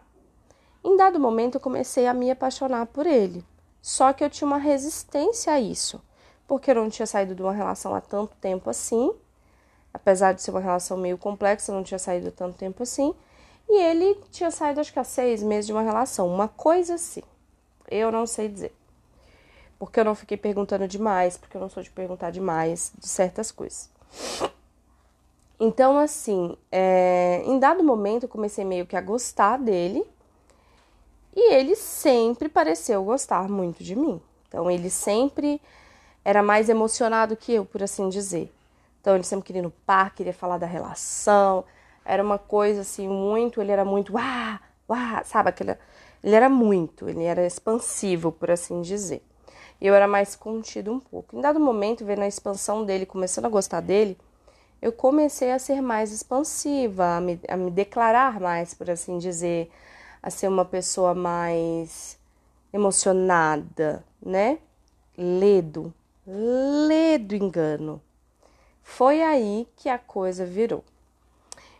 Em 0.83 0.95
dado 0.95 1.19
momento, 1.19 1.55
eu 1.55 1.61
comecei 1.61 2.05
a 2.07 2.13
me 2.13 2.29
apaixonar 2.29 2.85
por 2.85 3.07
ele. 3.07 3.43
Só 3.81 4.13
que 4.13 4.23
eu 4.23 4.29
tinha 4.29 4.47
uma 4.47 4.57
resistência 4.57 5.51
a 5.51 5.59
isso 5.59 6.01
porque 6.47 6.71
eu 6.71 6.75
não 6.75 6.89
tinha 6.89 7.05
saído 7.05 7.35
de 7.35 7.41
uma 7.41 7.51
relação 7.51 7.93
há 7.93 8.01
tanto 8.01 8.35
tempo 8.37 8.69
assim. 8.69 9.13
Apesar 9.93 10.33
de 10.33 10.41
ser 10.41 10.51
uma 10.51 10.61
relação 10.61 10.97
meio 10.97 11.17
complexa, 11.17 11.71
eu 11.71 11.75
não 11.75 11.83
tinha 11.83 11.99
saído 11.99 12.31
tanto 12.31 12.57
tempo 12.57 12.81
assim. 12.83 13.13
E 13.69 13.81
ele 13.83 14.15
tinha 14.31 14.49
saído, 14.49 14.79
acho 14.79 14.93
que 14.93 14.99
há 14.99 15.03
seis 15.03 15.43
meses 15.43 15.65
de 15.65 15.73
uma 15.73 15.81
relação, 15.81 16.27
uma 16.33 16.47
coisa 16.47 16.95
assim. 16.95 17.21
Eu 17.89 18.11
não 18.11 18.25
sei 18.25 18.47
dizer. 18.47 18.73
Porque 19.79 19.99
eu 19.99 20.05
não 20.05 20.15
fiquei 20.15 20.37
perguntando 20.37 20.87
demais, 20.87 21.37
porque 21.37 21.55
eu 21.55 21.61
não 21.61 21.69
sou 21.69 21.83
de 21.83 21.89
perguntar 21.89 22.31
demais 22.31 22.91
de 22.97 23.07
certas 23.07 23.51
coisas. 23.51 23.89
Então, 25.59 25.97
assim, 25.97 26.55
é, 26.71 27.41
em 27.45 27.59
dado 27.59 27.83
momento 27.83 28.23
eu 28.23 28.29
comecei 28.29 28.65
meio 28.65 28.85
que 28.85 28.95
a 28.95 29.01
gostar 29.01 29.57
dele. 29.57 30.03
E 31.35 31.53
ele 31.53 31.75
sempre 31.75 32.49
pareceu 32.49 33.03
gostar 33.03 33.47
muito 33.47 33.83
de 33.83 33.95
mim. 33.95 34.19
Então, 34.47 34.69
ele 34.71 34.89
sempre 34.89 35.61
era 36.25 36.43
mais 36.43 36.67
emocionado 36.67 37.37
que 37.37 37.53
eu, 37.53 37.65
por 37.65 37.83
assim 37.83 38.09
dizer. 38.09 38.51
Então 39.07 39.15
ele 39.15 39.23
sempre 39.23 39.45
queria 39.45 39.61
ir 39.61 39.63
no 39.63 39.71
parque, 39.71 40.17
queria 40.17 40.33
falar 40.33 40.57
da 40.57 40.67
relação. 40.67 41.63
Era 42.03 42.21
uma 42.21 42.37
coisa 42.37 42.81
assim, 42.81 43.07
muito. 43.07 43.61
Ele 43.61 43.71
era 43.71 43.85
muito. 43.85 44.15
Uá, 44.15 44.59
uá, 44.89 45.23
sabe? 45.23 45.47
Aquele, 45.47 45.77
ele 46.21 46.35
era 46.35 46.49
muito, 46.49 47.07
ele 47.07 47.23
era 47.23 47.47
expansivo, 47.47 48.33
por 48.33 48.51
assim 48.51 48.81
dizer. 48.81 49.23
E 49.79 49.87
eu 49.87 49.93
era 49.93 50.07
mais 50.07 50.35
contido 50.35 50.91
um 50.91 50.99
pouco. 50.99 51.37
Em 51.37 51.41
dado 51.41 51.59
momento, 51.59 52.05
vendo 52.05 52.21
a 52.21 52.27
expansão 52.27 52.83
dele, 52.83 53.05
começando 53.05 53.45
a 53.45 53.49
gostar 53.49 53.81
dele, 53.81 54.17
eu 54.81 54.91
comecei 54.91 55.51
a 55.51 55.59
ser 55.59 55.81
mais 55.81 56.11
expansiva, 56.11 57.17
a 57.17 57.21
me, 57.21 57.39
a 57.47 57.57
me 57.57 57.71
declarar 57.71 58.39
mais, 58.39 58.73
por 58.73 58.89
assim 58.89 59.17
dizer, 59.17 59.71
a 60.21 60.29
ser 60.29 60.47
uma 60.47 60.65
pessoa 60.65 61.13
mais 61.13 62.17
emocionada, 62.73 64.03
né? 64.21 64.59
Ledo, 65.17 65.93
lê 66.25 67.17
do 67.17 67.35
engano. 67.35 68.01
Foi 68.83 69.21
aí 69.21 69.67
que 69.75 69.89
a 69.89 69.97
coisa 69.97 70.45
virou. 70.45 70.83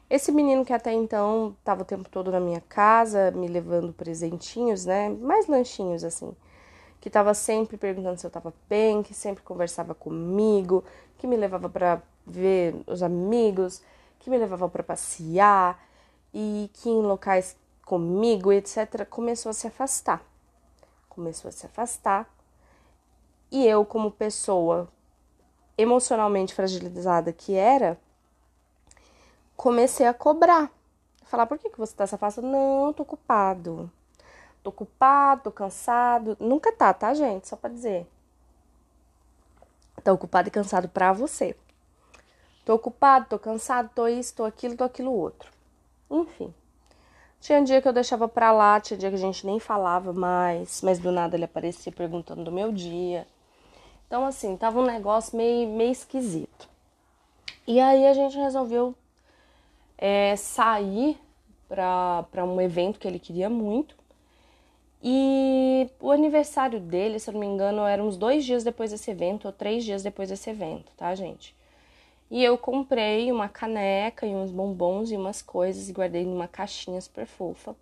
Esse 0.09 0.31
menino 0.31 0.63
que 0.63 0.73
até 0.73 0.93
então 0.93 1.55
estava 1.59 1.81
o 1.81 1.85
tempo 1.85 2.09
todo 2.09 2.31
na 2.31 2.39
minha 2.39 2.61
casa, 2.61 3.31
me 3.31 3.47
levando 3.47 3.91
presentinhos, 3.91 4.85
né? 4.85 5.09
Mais 5.09 5.47
lanchinhos 5.47 6.03
assim. 6.03 6.33
Que 6.99 7.09
estava 7.09 7.33
sempre 7.33 7.77
perguntando 7.77 8.19
se 8.19 8.25
eu 8.25 8.29
estava 8.29 8.53
bem, 8.67 9.03
que 9.03 9.13
sempre 9.13 9.43
conversava 9.43 9.93
comigo, 9.93 10.83
que 11.17 11.27
me 11.27 11.37
levava 11.37 11.69
para 11.69 12.01
ver 12.25 12.75
os 12.87 13.03
amigos, 13.03 13.81
que 14.19 14.29
me 14.29 14.37
levava 14.37 14.67
para 14.67 14.83
passear 14.83 15.81
e 16.33 16.69
que 16.73 16.89
em 16.89 17.01
locais 17.01 17.55
comigo, 17.85 18.51
etc, 18.51 19.05
começou 19.09 19.49
a 19.49 19.53
se 19.53 19.67
afastar. 19.67 20.21
Começou 21.07 21.49
a 21.49 21.51
se 21.51 21.65
afastar 21.65 22.29
e 23.51 23.65
eu, 23.65 23.85
como 23.85 24.11
pessoa 24.11 24.89
emocionalmente 25.77 26.53
fragilizada 26.53 27.31
que 27.31 27.53
era, 27.53 27.97
comecei 29.55 30.05
a 30.05 30.13
cobrar. 30.13 30.71
Falar, 31.25 31.45
por 31.45 31.57
que, 31.57 31.69
que 31.69 31.79
você 31.79 31.95
tá 31.95 32.05
se 32.05 32.15
afastando? 32.15 32.47
Não, 32.47 32.93
tô 32.93 33.03
ocupado. 33.03 33.89
Tô 34.63 34.69
ocupado, 34.69 35.43
tô 35.43 35.51
cansado. 35.51 36.37
Nunca 36.39 36.71
tá, 36.71 36.93
tá, 36.93 37.13
gente? 37.13 37.47
Só 37.47 37.55
pra 37.55 37.69
dizer. 37.69 38.07
Tô 40.03 40.13
ocupado 40.13 40.47
e 40.47 40.51
cansado 40.51 40.87
pra 40.89 41.13
você. 41.13 41.55
Tô 42.65 42.75
ocupado, 42.75 43.27
tô 43.29 43.39
cansado, 43.39 43.89
tô 43.95 44.07
isso, 44.07 44.35
tô 44.35 44.43
aquilo, 44.43 44.75
tô 44.75 44.83
aquilo 44.83 45.11
outro. 45.11 45.51
Enfim. 46.09 46.53
Tinha 47.39 47.63
dia 47.63 47.81
que 47.81 47.87
eu 47.87 47.93
deixava 47.93 48.27
pra 48.27 48.51
lá, 48.51 48.79
tinha 48.79 48.97
dia 48.97 49.09
que 49.09 49.15
a 49.15 49.19
gente 49.19 49.45
nem 49.45 49.59
falava 49.59 50.11
mais, 50.11 50.81
mas 50.81 50.99
do 50.99 51.11
nada 51.11 51.35
ele 51.35 51.45
aparecia 51.45 51.91
perguntando 51.91 52.43
do 52.43 52.51
meu 52.51 52.71
dia. 52.71 53.27
Então, 54.05 54.25
assim, 54.25 54.57
tava 54.57 54.79
um 54.79 54.85
negócio 54.85 55.37
meio, 55.37 55.67
meio 55.67 55.91
esquisito. 55.91 56.67
E 57.65 57.79
aí 57.79 58.07
a 58.07 58.13
gente 58.13 58.37
resolveu 58.37 58.95
é, 59.97 60.35
sair 60.35 61.19
para 61.67 62.45
um 62.45 62.61
evento 62.61 62.99
que 62.99 63.07
ele 63.07 63.19
queria 63.19 63.49
muito. 63.49 63.95
E 65.09 65.89
o 66.01 66.11
aniversário 66.11 66.81
dele, 66.81 67.17
se 67.17 67.29
eu 67.29 67.33
não 67.33 67.39
me 67.39 67.47
engano, 67.47 67.83
era 67.83 68.03
uns 68.03 68.17
dois 68.17 68.43
dias 68.43 68.61
depois 68.61 68.91
desse 68.91 69.09
evento, 69.09 69.45
ou 69.45 69.53
três 69.53 69.85
dias 69.85 70.03
depois 70.03 70.27
desse 70.27 70.49
evento, 70.49 70.91
tá, 70.97 71.15
gente? 71.15 71.55
E 72.29 72.43
eu 72.43 72.57
comprei 72.57 73.31
uma 73.31 73.47
caneca 73.47 74.25
e 74.25 74.35
uns 74.35 74.51
bombons 74.51 75.09
e 75.09 75.15
umas 75.15 75.41
coisas 75.41 75.87
e 75.87 75.93
guardei 75.93 76.25
numa 76.25 76.45
caixinha 76.45 76.99
super 76.99 77.25
fofa. 77.25 77.73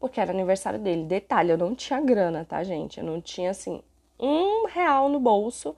Porque 0.00 0.20
era 0.20 0.32
aniversário 0.32 0.80
dele. 0.80 1.04
Detalhe, 1.04 1.52
eu 1.52 1.56
não 1.56 1.76
tinha 1.76 2.00
grana, 2.00 2.44
tá, 2.44 2.64
gente? 2.64 2.98
Eu 2.98 3.06
não 3.06 3.20
tinha, 3.20 3.52
assim, 3.52 3.80
um 4.18 4.66
real 4.66 5.08
no 5.08 5.20
bolso, 5.20 5.76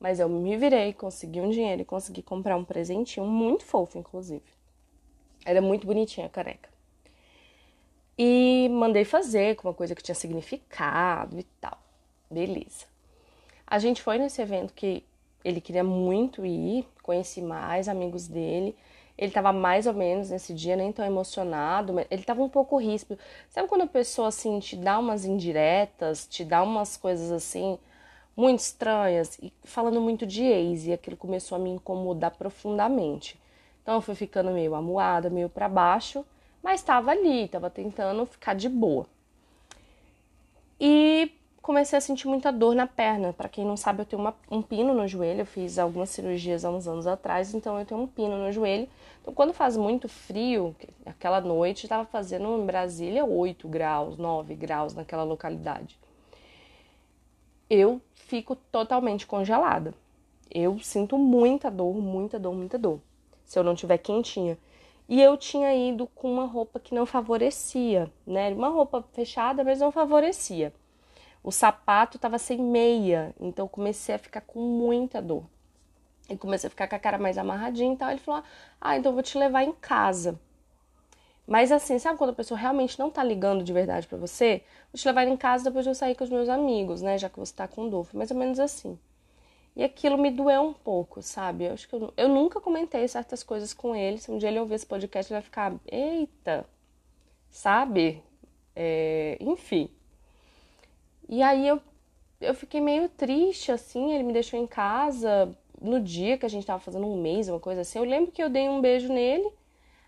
mas 0.00 0.18
eu 0.18 0.30
me 0.30 0.56
virei, 0.56 0.94
consegui 0.94 1.42
um 1.42 1.50
dinheiro 1.50 1.82
e 1.82 1.84
consegui 1.84 2.22
comprar 2.22 2.56
um 2.56 2.64
presentinho 2.64 3.26
muito 3.26 3.66
fofo, 3.66 3.98
inclusive. 3.98 4.46
Era 5.44 5.60
muito 5.60 5.86
bonitinha 5.86 6.24
a 6.26 6.30
caneca. 6.30 6.75
E 8.18 8.68
mandei 8.70 9.04
fazer 9.04 9.56
com 9.56 9.68
uma 9.68 9.74
coisa 9.74 9.94
que 9.94 10.02
tinha 10.02 10.14
significado 10.14 11.38
e 11.38 11.44
tal. 11.60 11.78
Beleza. 12.30 12.86
A 13.66 13.78
gente 13.78 14.02
foi 14.02 14.18
nesse 14.18 14.40
evento 14.40 14.72
que 14.72 15.04
ele 15.44 15.60
queria 15.60 15.84
muito 15.84 16.44
ir, 16.44 16.86
conheci 17.02 17.40
mais 17.42 17.88
amigos 17.88 18.26
dele. 18.26 18.76
Ele 19.18 19.28
estava 19.28 19.52
mais 19.52 19.86
ou 19.86 19.94
menos 19.94 20.30
nesse 20.30 20.52
dia, 20.52 20.76
nem 20.76 20.92
tão 20.92 21.04
emocionado, 21.04 21.92
mas 21.92 22.06
ele 22.10 22.22
estava 22.22 22.42
um 22.42 22.48
pouco 22.48 22.76
ríspido. 22.76 23.18
Sabe 23.48 23.68
quando 23.68 23.82
a 23.82 23.86
pessoa 23.86 24.28
assim 24.28 24.58
te 24.60 24.76
dá 24.76 24.98
umas 24.98 25.24
indiretas, 25.24 26.26
te 26.26 26.44
dá 26.44 26.62
umas 26.62 26.96
coisas 26.96 27.30
assim 27.30 27.78
muito 28.36 28.60
estranhas 28.60 29.38
e 29.42 29.52
falando 29.64 30.00
muito 30.00 30.26
de 30.26 30.42
ex 30.42 30.86
e 30.86 30.92
aquilo 30.92 31.16
começou 31.16 31.56
a 31.56 31.58
me 31.58 31.70
incomodar 31.70 32.32
profundamente. 32.32 33.40
Então 33.82 33.94
eu 33.94 34.00
fui 34.00 34.14
ficando 34.14 34.50
meio 34.50 34.74
amuada, 34.74 35.30
meio 35.30 35.48
para 35.48 35.68
baixo, 35.68 36.24
mas 36.66 36.80
estava 36.80 37.12
ali, 37.12 37.44
estava 37.44 37.70
tentando 37.70 38.26
ficar 38.26 38.54
de 38.54 38.68
boa. 38.68 39.06
E 40.80 41.30
comecei 41.62 41.96
a 41.96 42.00
sentir 42.00 42.26
muita 42.26 42.52
dor 42.52 42.74
na 42.74 42.86
perna. 42.86 43.32
Para 43.32 43.48
quem 43.48 43.64
não 43.64 43.76
sabe, 43.76 44.02
eu 44.02 44.06
tenho 44.06 44.20
uma, 44.20 44.34
um 44.50 44.60
pino 44.60 44.92
no 44.92 45.08
joelho. 45.08 45.40
Eu 45.40 45.46
fiz 45.46 45.78
algumas 45.78 46.10
cirurgias 46.10 46.64
há 46.64 46.70
uns 46.70 46.86
anos 46.86 47.06
atrás, 47.06 47.54
então 47.54 47.78
eu 47.78 47.86
tenho 47.86 48.00
um 48.02 48.06
pino 48.06 48.36
no 48.36 48.52
joelho. 48.52 48.88
Então, 49.22 49.32
quando 49.32 49.54
faz 49.54 49.76
muito 49.76 50.08
frio, 50.08 50.76
aquela 51.06 51.40
noite 51.40 51.84
estava 51.84 52.04
fazendo 52.04 52.48
em 52.58 52.66
Brasília 52.66 53.24
8 53.24 53.66
graus, 53.68 54.18
9 54.18 54.54
graus 54.54 54.94
naquela 54.94 55.22
localidade 55.22 55.98
eu 57.68 58.00
fico 58.14 58.56
totalmente 58.56 59.26
congelada. 59.26 59.94
Eu 60.50 60.78
sinto 60.78 61.18
muita 61.18 61.70
dor, 61.70 61.96
muita 61.96 62.38
dor, 62.38 62.54
muita 62.54 62.78
dor. 62.78 63.00
Se 63.44 63.58
eu 63.58 63.64
não 63.64 63.74
tiver 63.74 63.98
quentinha. 63.98 64.56
E 65.08 65.22
eu 65.22 65.36
tinha 65.36 65.72
ido 65.74 66.06
com 66.08 66.32
uma 66.32 66.46
roupa 66.46 66.80
que 66.80 66.94
não 66.94 67.06
favorecia, 67.06 68.10
né? 68.26 68.52
Uma 68.52 68.68
roupa 68.68 69.04
fechada, 69.12 69.62
mas 69.62 69.78
não 69.78 69.92
favorecia. 69.92 70.72
O 71.44 71.52
sapato 71.52 72.16
estava 72.16 72.38
sem 72.38 72.58
meia, 72.58 73.32
então 73.40 73.68
comecei 73.68 74.14
a 74.14 74.18
ficar 74.18 74.40
com 74.40 74.60
muita 74.60 75.22
dor. 75.22 75.44
E 76.28 76.36
comecei 76.36 76.66
a 76.66 76.70
ficar 76.70 76.88
com 76.88 76.96
a 76.96 76.98
cara 76.98 77.18
mais 77.18 77.38
amarradinha 77.38 77.94
e 77.94 77.96
tal. 77.96 78.10
Ele 78.10 78.18
falou: 78.18 78.42
Ah, 78.80 78.96
então 78.96 79.10
eu 79.10 79.14
vou 79.14 79.22
te 79.22 79.38
levar 79.38 79.62
em 79.62 79.72
casa. 79.72 80.40
Mas 81.46 81.70
assim, 81.70 81.98
sabe 82.00 82.18
quando 82.18 82.30
a 82.30 82.32
pessoa 82.32 82.58
realmente 82.58 82.98
não 82.98 83.08
tá 83.08 83.22
ligando 83.22 83.62
de 83.62 83.72
verdade 83.72 84.08
para 84.08 84.18
você? 84.18 84.64
Vou 84.92 84.98
te 84.98 85.06
levar 85.06 85.28
em 85.28 85.36
casa 85.36 85.64
depois 85.64 85.84
de 85.84 85.90
eu 85.90 85.94
sair 85.94 86.16
com 86.16 86.24
os 86.24 86.30
meus 86.30 86.48
amigos, 86.48 87.00
né? 87.00 87.16
Já 87.16 87.28
que 87.28 87.38
você 87.38 87.54
tá 87.54 87.68
com 87.68 87.88
dor. 87.88 88.04
Foi 88.04 88.18
mais 88.18 88.32
ou 88.32 88.36
menos 88.36 88.58
assim. 88.58 88.98
E 89.76 89.84
aquilo 89.84 90.16
me 90.18 90.30
doeu 90.30 90.62
um 90.62 90.72
pouco, 90.72 91.22
sabe? 91.22 91.64
Eu 91.66 91.74
acho 91.74 91.88
que 91.88 91.94
eu, 91.94 92.12
eu 92.16 92.28
nunca 92.28 92.60
comentei 92.60 93.06
certas 93.06 93.42
coisas 93.42 93.74
com 93.74 93.94
ele. 93.94 94.18
Se 94.18 94.30
um 94.30 94.38
dia 94.38 94.48
ele 94.48 94.58
ouvir 94.58 94.74
esse 94.76 94.86
podcast, 94.86 95.30
ele 95.30 95.40
vai 95.40 95.44
ficar, 95.44 95.74
eita, 95.86 96.66
sabe? 97.50 98.22
É, 98.74 99.36
enfim. 99.40 99.90
E 101.28 101.42
aí 101.42 101.68
eu 101.68 101.80
eu 102.40 102.54
fiquei 102.54 102.80
meio 102.80 103.08
triste, 103.08 103.72
assim, 103.72 104.12
ele 104.12 104.22
me 104.22 104.32
deixou 104.32 104.58
em 104.58 104.66
casa 104.66 105.56
no 105.80 106.00
dia 106.00 106.36
que 106.38 106.46
a 106.46 106.48
gente 106.48 106.66
tava 106.66 106.80
fazendo 106.80 107.06
um 107.06 107.20
mês, 107.20 107.48
uma 107.48 107.60
coisa 107.60 107.80
assim. 107.82 107.98
Eu 107.98 108.04
lembro 108.04 108.32
que 108.32 108.42
eu 108.42 108.50
dei 108.50 108.68
um 108.68 108.80
beijo 108.80 109.12
nele, 109.12 109.50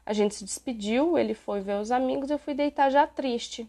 a 0.05 0.13
gente 0.13 0.35
se 0.35 0.45
despediu, 0.45 1.19
ele 1.19 1.35
foi 1.35 1.61
ver 1.61 1.81
os 1.81 1.91
amigos, 1.91 2.31
eu 2.31 2.39
fui 2.39 2.55
deitar 2.55 2.91
já 2.91 3.07
triste. 3.07 3.69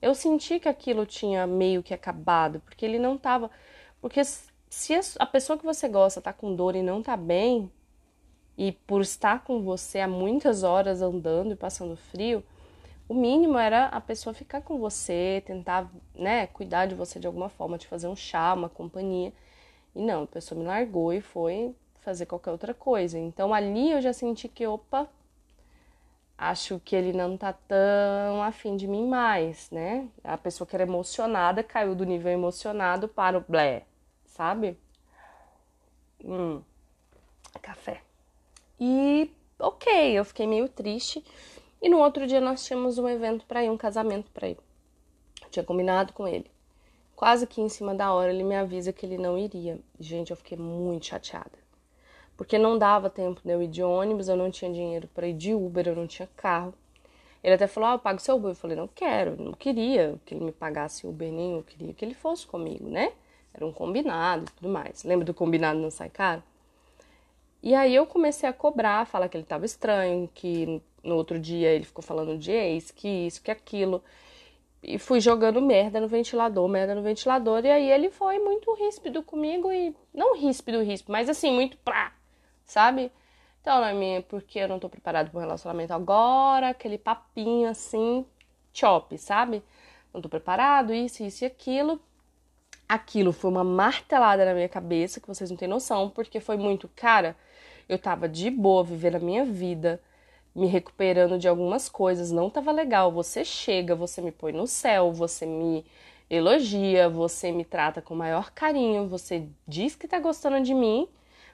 Eu 0.00 0.14
senti 0.14 0.58
que 0.58 0.68
aquilo 0.68 1.06
tinha 1.06 1.46
meio 1.46 1.82
que 1.82 1.94
acabado, 1.94 2.60
porque 2.60 2.84
ele 2.84 2.98
não 2.98 3.16
tava. 3.16 3.50
Porque 4.00 4.20
se 4.72 4.98
a 5.18 5.26
pessoa 5.26 5.58
que 5.58 5.66
você 5.66 5.86
gosta 5.86 6.18
tá 6.18 6.32
com 6.32 6.56
dor 6.56 6.74
e 6.74 6.82
não 6.82 7.02
tá 7.02 7.14
bem, 7.14 7.70
e 8.56 8.72
por 8.72 9.02
estar 9.02 9.44
com 9.44 9.60
você 9.60 10.00
há 10.00 10.08
muitas 10.08 10.62
horas 10.62 11.02
andando 11.02 11.52
e 11.52 11.56
passando 11.56 11.94
frio, 11.94 12.42
o 13.06 13.12
mínimo 13.12 13.58
era 13.58 13.88
a 13.88 14.00
pessoa 14.00 14.32
ficar 14.32 14.62
com 14.62 14.78
você, 14.78 15.42
tentar, 15.44 15.90
né, 16.14 16.46
cuidar 16.46 16.86
de 16.86 16.94
você 16.94 17.20
de 17.20 17.26
alguma 17.26 17.50
forma, 17.50 17.76
te 17.76 17.86
fazer 17.86 18.08
um 18.08 18.16
chá, 18.16 18.54
uma 18.54 18.70
companhia. 18.70 19.30
E 19.94 20.00
não, 20.00 20.22
a 20.22 20.26
pessoa 20.26 20.58
me 20.58 20.66
largou 20.66 21.12
e 21.12 21.20
foi 21.20 21.76
fazer 22.00 22.24
qualquer 22.24 22.52
outra 22.52 22.72
coisa. 22.72 23.18
Então 23.18 23.52
ali 23.52 23.92
eu 23.92 24.00
já 24.00 24.14
senti 24.14 24.48
que, 24.48 24.66
opa, 24.66 25.06
acho 26.38 26.80
que 26.82 26.96
ele 26.96 27.12
não 27.12 27.36
tá 27.36 27.52
tão 27.52 28.42
afim 28.42 28.74
de 28.74 28.88
mim 28.88 29.06
mais, 29.06 29.70
né? 29.70 30.08
A 30.24 30.38
pessoa 30.38 30.66
que 30.66 30.74
era 30.74 30.84
emocionada 30.84 31.62
caiu 31.62 31.94
do 31.94 32.06
nível 32.06 32.32
emocionado 32.32 33.06
para 33.06 33.36
o 33.36 33.44
blé, 33.46 33.84
sabe? 34.32 34.76
Hum, 36.24 36.62
café. 37.60 38.02
E 38.80 39.30
ok, 39.58 40.18
eu 40.18 40.24
fiquei 40.24 40.46
meio 40.46 40.68
triste. 40.68 41.24
E 41.80 41.88
no 41.88 41.98
outro 41.98 42.26
dia 42.26 42.40
nós 42.40 42.64
tínhamos 42.64 42.98
um 42.98 43.08
evento 43.08 43.44
para 43.46 43.64
ir, 43.64 43.70
um 43.70 43.76
casamento 43.76 44.30
para 44.30 44.48
ir. 44.48 44.58
Eu 45.42 45.50
tinha 45.50 45.64
combinado 45.64 46.12
com 46.12 46.26
ele. 46.26 46.50
Quase 47.14 47.46
que 47.46 47.60
em 47.60 47.68
cima 47.68 47.94
da 47.94 48.12
hora 48.12 48.32
ele 48.32 48.42
me 48.42 48.56
avisa 48.56 48.92
que 48.92 49.04
ele 49.04 49.18
não 49.18 49.38
iria. 49.38 49.78
Gente, 49.98 50.30
eu 50.30 50.36
fiquei 50.36 50.56
muito 50.56 51.06
chateada. 51.06 51.62
Porque 52.36 52.58
não 52.58 52.78
dava 52.78 53.10
tempo 53.10 53.40
de 53.44 53.52
eu 53.52 53.62
ir 53.62 53.68
de 53.68 53.82
ônibus, 53.82 54.28
eu 54.28 54.36
não 54.36 54.50
tinha 54.50 54.72
dinheiro 54.72 55.08
para 55.08 55.28
ir 55.28 55.34
de 55.34 55.54
Uber, 55.54 55.86
eu 55.86 55.94
não 55.94 56.06
tinha 56.06 56.28
carro. 56.36 56.74
Ele 57.44 57.54
até 57.54 57.66
falou: 57.66 57.90
Ah, 57.90 57.92
eu 57.94 57.98
pago 57.98 58.20
seu 58.20 58.36
Uber. 58.36 58.52
Eu 58.52 58.54
falei: 58.56 58.76
Não 58.76 58.88
quero, 58.88 59.40
não 59.40 59.52
queria 59.52 60.18
que 60.24 60.34
ele 60.34 60.44
me 60.44 60.52
pagasse 60.52 61.06
Uber 61.06 61.30
nenhum, 61.30 61.58
eu 61.58 61.62
queria 61.62 61.92
que 61.92 62.04
ele 62.04 62.14
fosse 62.14 62.46
comigo, 62.46 62.88
né? 62.88 63.12
Era 63.54 63.66
um 63.66 63.72
combinado 63.72 64.44
e 64.44 64.52
tudo 64.52 64.68
mais. 64.68 65.04
Lembra 65.04 65.24
do 65.24 65.34
combinado 65.34 65.78
não 65.78 65.90
sai 65.90 66.08
caro? 66.08 66.42
E 67.62 67.74
aí 67.74 67.94
eu 67.94 68.06
comecei 68.06 68.48
a 68.48 68.52
cobrar, 68.52 69.06
falar 69.06 69.28
que 69.28 69.36
ele 69.36 69.44
estava 69.44 69.64
estranho, 69.64 70.28
que 70.34 70.82
no 71.02 71.16
outro 71.16 71.38
dia 71.38 71.68
ele 71.70 71.84
ficou 71.84 72.02
falando 72.02 72.36
de 72.36 72.50
ex, 72.50 72.90
que 72.90 73.08
isso, 73.08 73.42
que 73.42 73.50
aquilo. 73.50 74.02
E 74.82 74.98
fui 74.98 75.20
jogando 75.20 75.60
merda 75.60 76.00
no 76.00 76.08
ventilador, 76.08 76.66
merda 76.68 76.94
no 76.94 77.02
ventilador. 77.02 77.64
E 77.64 77.70
aí 77.70 77.90
ele 77.90 78.10
foi 78.10 78.38
muito 78.40 78.74
ríspido 78.74 79.22
comigo 79.22 79.72
e. 79.72 79.94
Não 80.12 80.36
ríspido, 80.36 80.82
ríspido, 80.82 81.12
mas 81.12 81.28
assim, 81.28 81.52
muito 81.52 81.76
pra, 81.78 82.12
sabe? 82.64 83.12
Então, 83.60 83.80
não 83.80 83.86
é 83.86 83.94
minha, 83.94 84.22
porque 84.22 84.58
eu 84.58 84.68
não 84.68 84.80
tô 84.80 84.88
preparado 84.88 85.30
para 85.30 85.38
um 85.38 85.40
relacionamento 85.40 85.92
agora, 85.94 86.70
aquele 86.70 86.98
papinho 86.98 87.68
assim, 87.68 88.26
chop, 88.72 89.16
sabe? 89.16 89.62
Não 90.12 90.20
tô 90.20 90.28
preparado, 90.28 90.92
isso, 90.92 91.22
isso 91.22 91.44
e 91.44 91.46
aquilo. 91.46 92.00
Aquilo 92.88 93.32
foi 93.32 93.50
uma 93.50 93.64
martelada 93.64 94.44
na 94.44 94.54
minha 94.54 94.68
cabeça, 94.68 95.20
que 95.20 95.28
vocês 95.28 95.50
não 95.50 95.56
têm 95.56 95.68
noção, 95.68 96.10
porque 96.10 96.40
foi 96.40 96.56
muito, 96.56 96.88
cara, 96.94 97.36
eu 97.88 97.98
tava 97.98 98.28
de 98.28 98.50
boa 98.50 98.84
vivendo 98.84 99.16
a 99.16 99.20
minha 99.20 99.44
vida 99.44 100.00
me 100.54 100.66
recuperando 100.66 101.38
de 101.38 101.48
algumas 101.48 101.88
coisas, 101.88 102.30
não 102.30 102.48
estava 102.48 102.70
legal. 102.72 103.10
Você 103.12 103.44
chega, 103.44 103.94
você 103.94 104.20
me 104.20 104.30
põe 104.30 104.52
no 104.52 104.66
céu, 104.66 105.12
você 105.12 105.46
me 105.46 105.84
elogia, 106.28 107.08
você 107.08 107.50
me 107.52 107.64
trata 107.64 108.00
com 108.00 108.14
maior 108.14 108.50
carinho, 108.52 109.06
você 109.08 109.46
diz 109.66 109.94
que 109.94 110.08
tá 110.08 110.18
gostando 110.18 110.62
de 110.62 110.74
mim, 110.74 111.08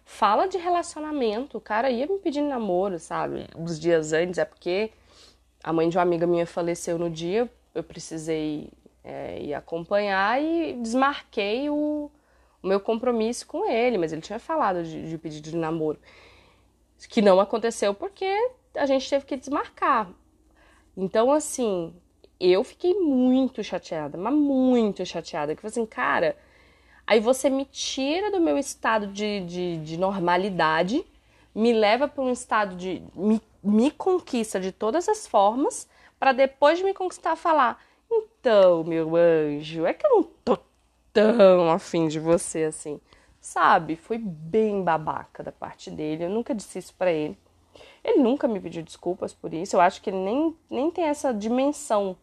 fala 0.04 0.46
de 0.46 0.58
relacionamento. 0.58 1.58
O 1.58 1.60
cara 1.60 1.90
ia 1.90 2.06
me 2.06 2.18
pedindo 2.18 2.48
namoro, 2.48 2.98
sabe? 2.98 3.46
Uns 3.56 3.78
dias 3.78 4.12
antes, 4.12 4.38
é 4.38 4.44
porque 4.44 4.90
a 5.62 5.72
mãe 5.72 5.88
de 5.88 5.96
uma 5.96 6.02
amiga 6.02 6.26
minha 6.26 6.46
faleceu 6.46 6.98
no 6.98 7.10
dia, 7.10 7.50
eu 7.74 7.82
precisei 7.82 8.70
é, 9.08 9.40
ir 9.40 9.54
acompanhar 9.54 10.40
e 10.42 10.74
desmarquei 10.74 11.70
o, 11.70 12.10
o, 12.62 12.66
meu 12.66 12.78
compromisso 12.78 13.46
com 13.46 13.68
ele, 13.68 13.96
mas 13.96 14.12
ele 14.12 14.20
tinha 14.20 14.38
falado 14.38 14.84
de, 14.84 15.08
de 15.08 15.16
pedido 15.16 15.50
de 15.50 15.56
namoro. 15.56 15.98
Que 17.08 17.22
não 17.22 17.40
aconteceu 17.40 17.94
porque 17.94 18.26
a 18.74 18.84
gente 18.84 19.08
teve 19.08 19.24
que 19.24 19.36
desmarcar. 19.36 20.10
Então, 20.94 21.32
assim, 21.32 21.94
eu 22.38 22.62
fiquei 22.62 22.92
muito 22.94 23.64
chateada, 23.64 24.18
mas 24.18 24.34
muito 24.34 25.06
chateada. 25.06 25.56
Que 25.56 25.66
assim, 25.66 25.86
cara, 25.86 26.36
aí 27.06 27.18
você 27.18 27.48
me 27.48 27.64
tira 27.64 28.30
do 28.30 28.40
meu 28.40 28.58
estado 28.58 29.06
de, 29.06 29.40
de, 29.40 29.78
de 29.78 29.96
normalidade, 29.96 31.02
me 31.54 31.72
leva 31.72 32.08
para 32.08 32.22
um 32.22 32.30
estado 32.30 32.76
de. 32.76 33.02
Me, 33.14 33.40
me 33.62 33.90
conquista 33.90 34.60
de 34.60 34.70
todas 34.70 35.08
as 35.08 35.26
formas, 35.26 35.88
para 36.18 36.32
depois 36.32 36.78
de 36.78 36.84
me 36.84 36.92
conquistar 36.92 37.36
falar: 37.36 37.80
então, 38.10 38.84
meu 38.84 39.16
anjo, 39.16 39.86
é 39.86 39.92
que 39.92 40.06
eu 40.06 40.10
não 40.10 40.22
tô 40.44 40.58
tão 41.12 41.70
afim 41.70 42.08
de 42.08 42.18
você 42.18 42.64
assim. 42.64 43.00
Sabe? 43.40 43.96
Foi 43.96 44.18
bem 44.18 44.82
babaca 44.82 45.42
da 45.42 45.52
parte 45.52 45.90
dele. 45.90 46.24
Eu 46.24 46.30
nunca 46.30 46.54
disse 46.54 46.78
isso 46.78 46.94
pra 46.94 47.12
ele. 47.12 47.38
Ele 48.04 48.22
nunca 48.22 48.48
me 48.48 48.60
pediu 48.60 48.82
desculpas 48.82 49.32
por 49.32 49.52
isso. 49.54 49.76
Eu 49.76 49.80
acho 49.80 50.02
que 50.02 50.10
ele 50.10 50.18
nem, 50.18 50.56
nem 50.70 50.90
tem 50.90 51.04
essa 51.04 51.32
dimensão 51.32 52.16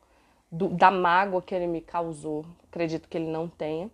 do, 0.52 0.70
da 0.70 0.92
mágoa 0.92 1.42
que 1.42 1.54
ele 1.54 1.68
me 1.68 1.82
causou. 1.82 2.46
Acredito 2.70 3.08
que 3.08 3.18
ele 3.18 3.28
não 3.28 3.48
tenha. 3.48 3.90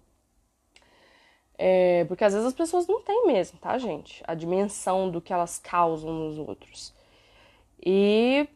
É, 1.57 2.05
porque 2.05 2.23
às 2.23 2.33
vezes 2.33 2.47
as 2.47 2.53
pessoas 2.53 2.87
não 2.87 3.01
têm 3.01 3.27
mesmo, 3.27 3.59
tá, 3.59 3.77
gente? 3.77 4.23
A 4.27 4.33
dimensão 4.33 5.11
do 5.11 5.21
que 5.21 5.31
elas 5.31 5.59
causam 5.59 6.11
nos 6.11 6.37
outros. 6.37 6.93
E 7.85 8.47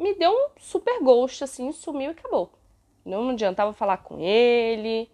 me 0.00 0.14
deu 0.14 0.32
um 0.32 0.48
super 0.58 0.98
ghost, 1.02 1.44
assim, 1.44 1.70
sumiu 1.72 2.10
e 2.10 2.12
acabou. 2.12 2.50
Não 3.04 3.28
adiantava 3.28 3.72
falar 3.74 3.98
com 3.98 4.18
ele, 4.18 5.10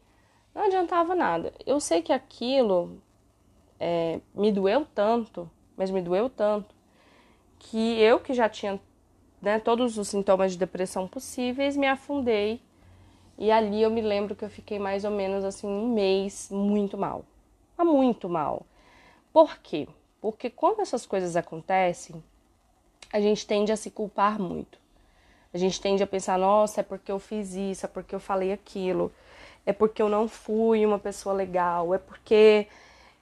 não 0.55 0.63
adiantava 0.63 1.15
nada. 1.15 1.53
Eu 1.67 1.81
sei 1.81 2.03
que 2.03 2.13
aquilo 2.13 3.03
é, 3.81 4.21
me 4.33 4.53
doeu 4.53 4.87
tanto, 4.95 5.51
mas 5.77 5.91
me 5.91 6.01
doeu 6.01 6.31
tanto, 6.31 6.73
que 7.59 8.01
eu 8.01 8.21
que 8.21 8.33
já 8.33 8.49
tinha 8.49 8.81
né, 9.43 9.59
todos 9.59 9.99
os 9.99 10.09
sintomas 10.09 10.53
de 10.53 10.59
depressão 10.59 11.09
possíveis, 11.09 11.77
me 11.77 11.89
afundei. 11.89 12.61
E 13.37 13.51
ali 13.51 13.83
eu 13.83 13.91
me 13.91 14.01
lembro 14.01 14.37
que 14.37 14.45
eu 14.45 14.49
fiquei 14.49 14.79
mais 14.79 15.05
ou 15.05 15.11
menos 15.11 15.45
assim 15.45 15.67
um 15.67 15.93
mês 15.93 16.49
muito 16.51 16.97
mal. 16.97 17.25
Muito 17.77 18.29
mal. 18.29 18.65
Por 19.33 19.59
quê? 19.59 19.89
Porque 20.21 20.49
quando 20.49 20.81
essas 20.81 21.05
coisas 21.05 21.37
acontecem, 21.37 22.23
a 23.13 23.21
gente 23.21 23.47
tende 23.47 23.73
a 23.73 23.77
se 23.77 23.91
culpar 23.91 24.41
muito. 24.41 24.79
A 25.53 25.59
gente 25.59 25.81
tende 25.81 26.03
a 26.03 26.07
pensar, 26.07 26.39
nossa, 26.39 26.81
é 26.81 26.83
porque 26.83 27.11
eu 27.11 27.19
fiz 27.19 27.55
isso, 27.55 27.87
é 27.87 27.89
porque 27.89 28.15
eu 28.15 28.21
falei 28.21 28.53
aquilo, 28.53 29.11
é 29.65 29.73
porque 29.73 30.03
eu 30.03 30.09
não 30.09 30.29
fui 30.29 30.85
uma 30.85 30.99
pessoa 30.99 31.35
legal, 31.35 31.95
é 31.95 31.99
porque 31.99 32.67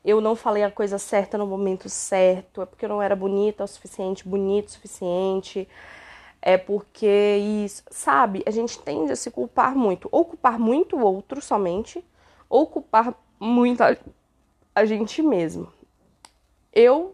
eu 0.04 0.20
não 0.20 0.34
falei 0.34 0.62
a 0.64 0.70
coisa 0.70 0.98
certa 0.98 1.38
no 1.38 1.46
momento 1.46 1.88
certo, 1.88 2.60
é 2.60 2.66
porque 2.66 2.84
eu 2.84 2.88
não 2.88 3.00
era 3.00 3.14
bonita 3.14 3.64
o 3.64 3.68
suficiente, 3.68 4.28
bonito 4.28 4.68
o 4.68 4.70
suficiente, 4.72 5.68
é 6.42 6.58
porque 6.58 7.36
isso, 7.64 7.82
sabe? 7.90 8.42
A 8.46 8.50
gente 8.50 8.78
tende 8.80 9.12
a 9.12 9.16
se 9.16 9.30
culpar 9.30 9.74
muito, 9.74 10.08
ou 10.12 10.24
culpar 10.24 10.58
muito 10.58 10.96
o 10.96 11.02
outro 11.02 11.40
somente, 11.40 12.04
ou 12.50 12.66
culpar 12.66 13.14
muito 13.40 13.82
a, 13.82 13.96
a 14.74 14.84
gente 14.84 15.22
mesmo. 15.22 15.72
Eu 16.72 17.13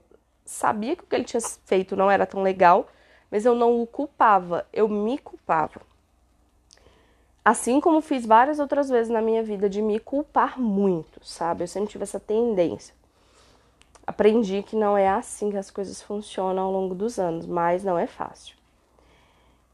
sabia 0.51 0.97
que 0.97 1.05
o 1.05 1.07
que 1.07 1.15
ele 1.15 1.25
tinha 1.25 1.41
feito 1.65 1.95
não 1.95 2.11
era 2.11 2.27
tão 2.27 2.43
legal, 2.43 2.89
mas 3.31 3.47
eu 3.47 3.55
não 3.55 3.81
o 3.81 3.87
culpava, 3.87 4.67
eu 4.73 4.89
me 4.89 5.17
culpava. 5.17 5.81
Assim 7.45 7.81
como 7.81 8.01
fiz 8.01 8.27
várias 8.27 8.59
outras 8.59 8.89
vezes 8.89 9.11
na 9.11 9.23
minha 9.23 9.43
vida 9.43 9.69
de 9.71 9.81
me 9.81 9.99
culpar 10.01 10.61
muito, 10.61 11.25
sabe? 11.25 11.63
Eu 11.63 11.69
sempre 11.69 11.91
tive 11.91 12.03
essa 12.03 12.21
tendência. 12.21 12.95
Aprendi 14.07 14.63
que 14.63 14.75
não 14.75 14.99
é 14.99 15.09
assim 15.09 15.51
que 15.51 15.57
as 15.57 15.71
coisas 15.71 16.03
funcionam 16.03 16.65
ao 16.65 16.73
longo 16.73 16.95
dos 16.95 17.19
anos, 17.19 17.47
mas 17.47 17.85
não 17.85 17.97
é 17.97 18.07
fácil. 18.07 18.57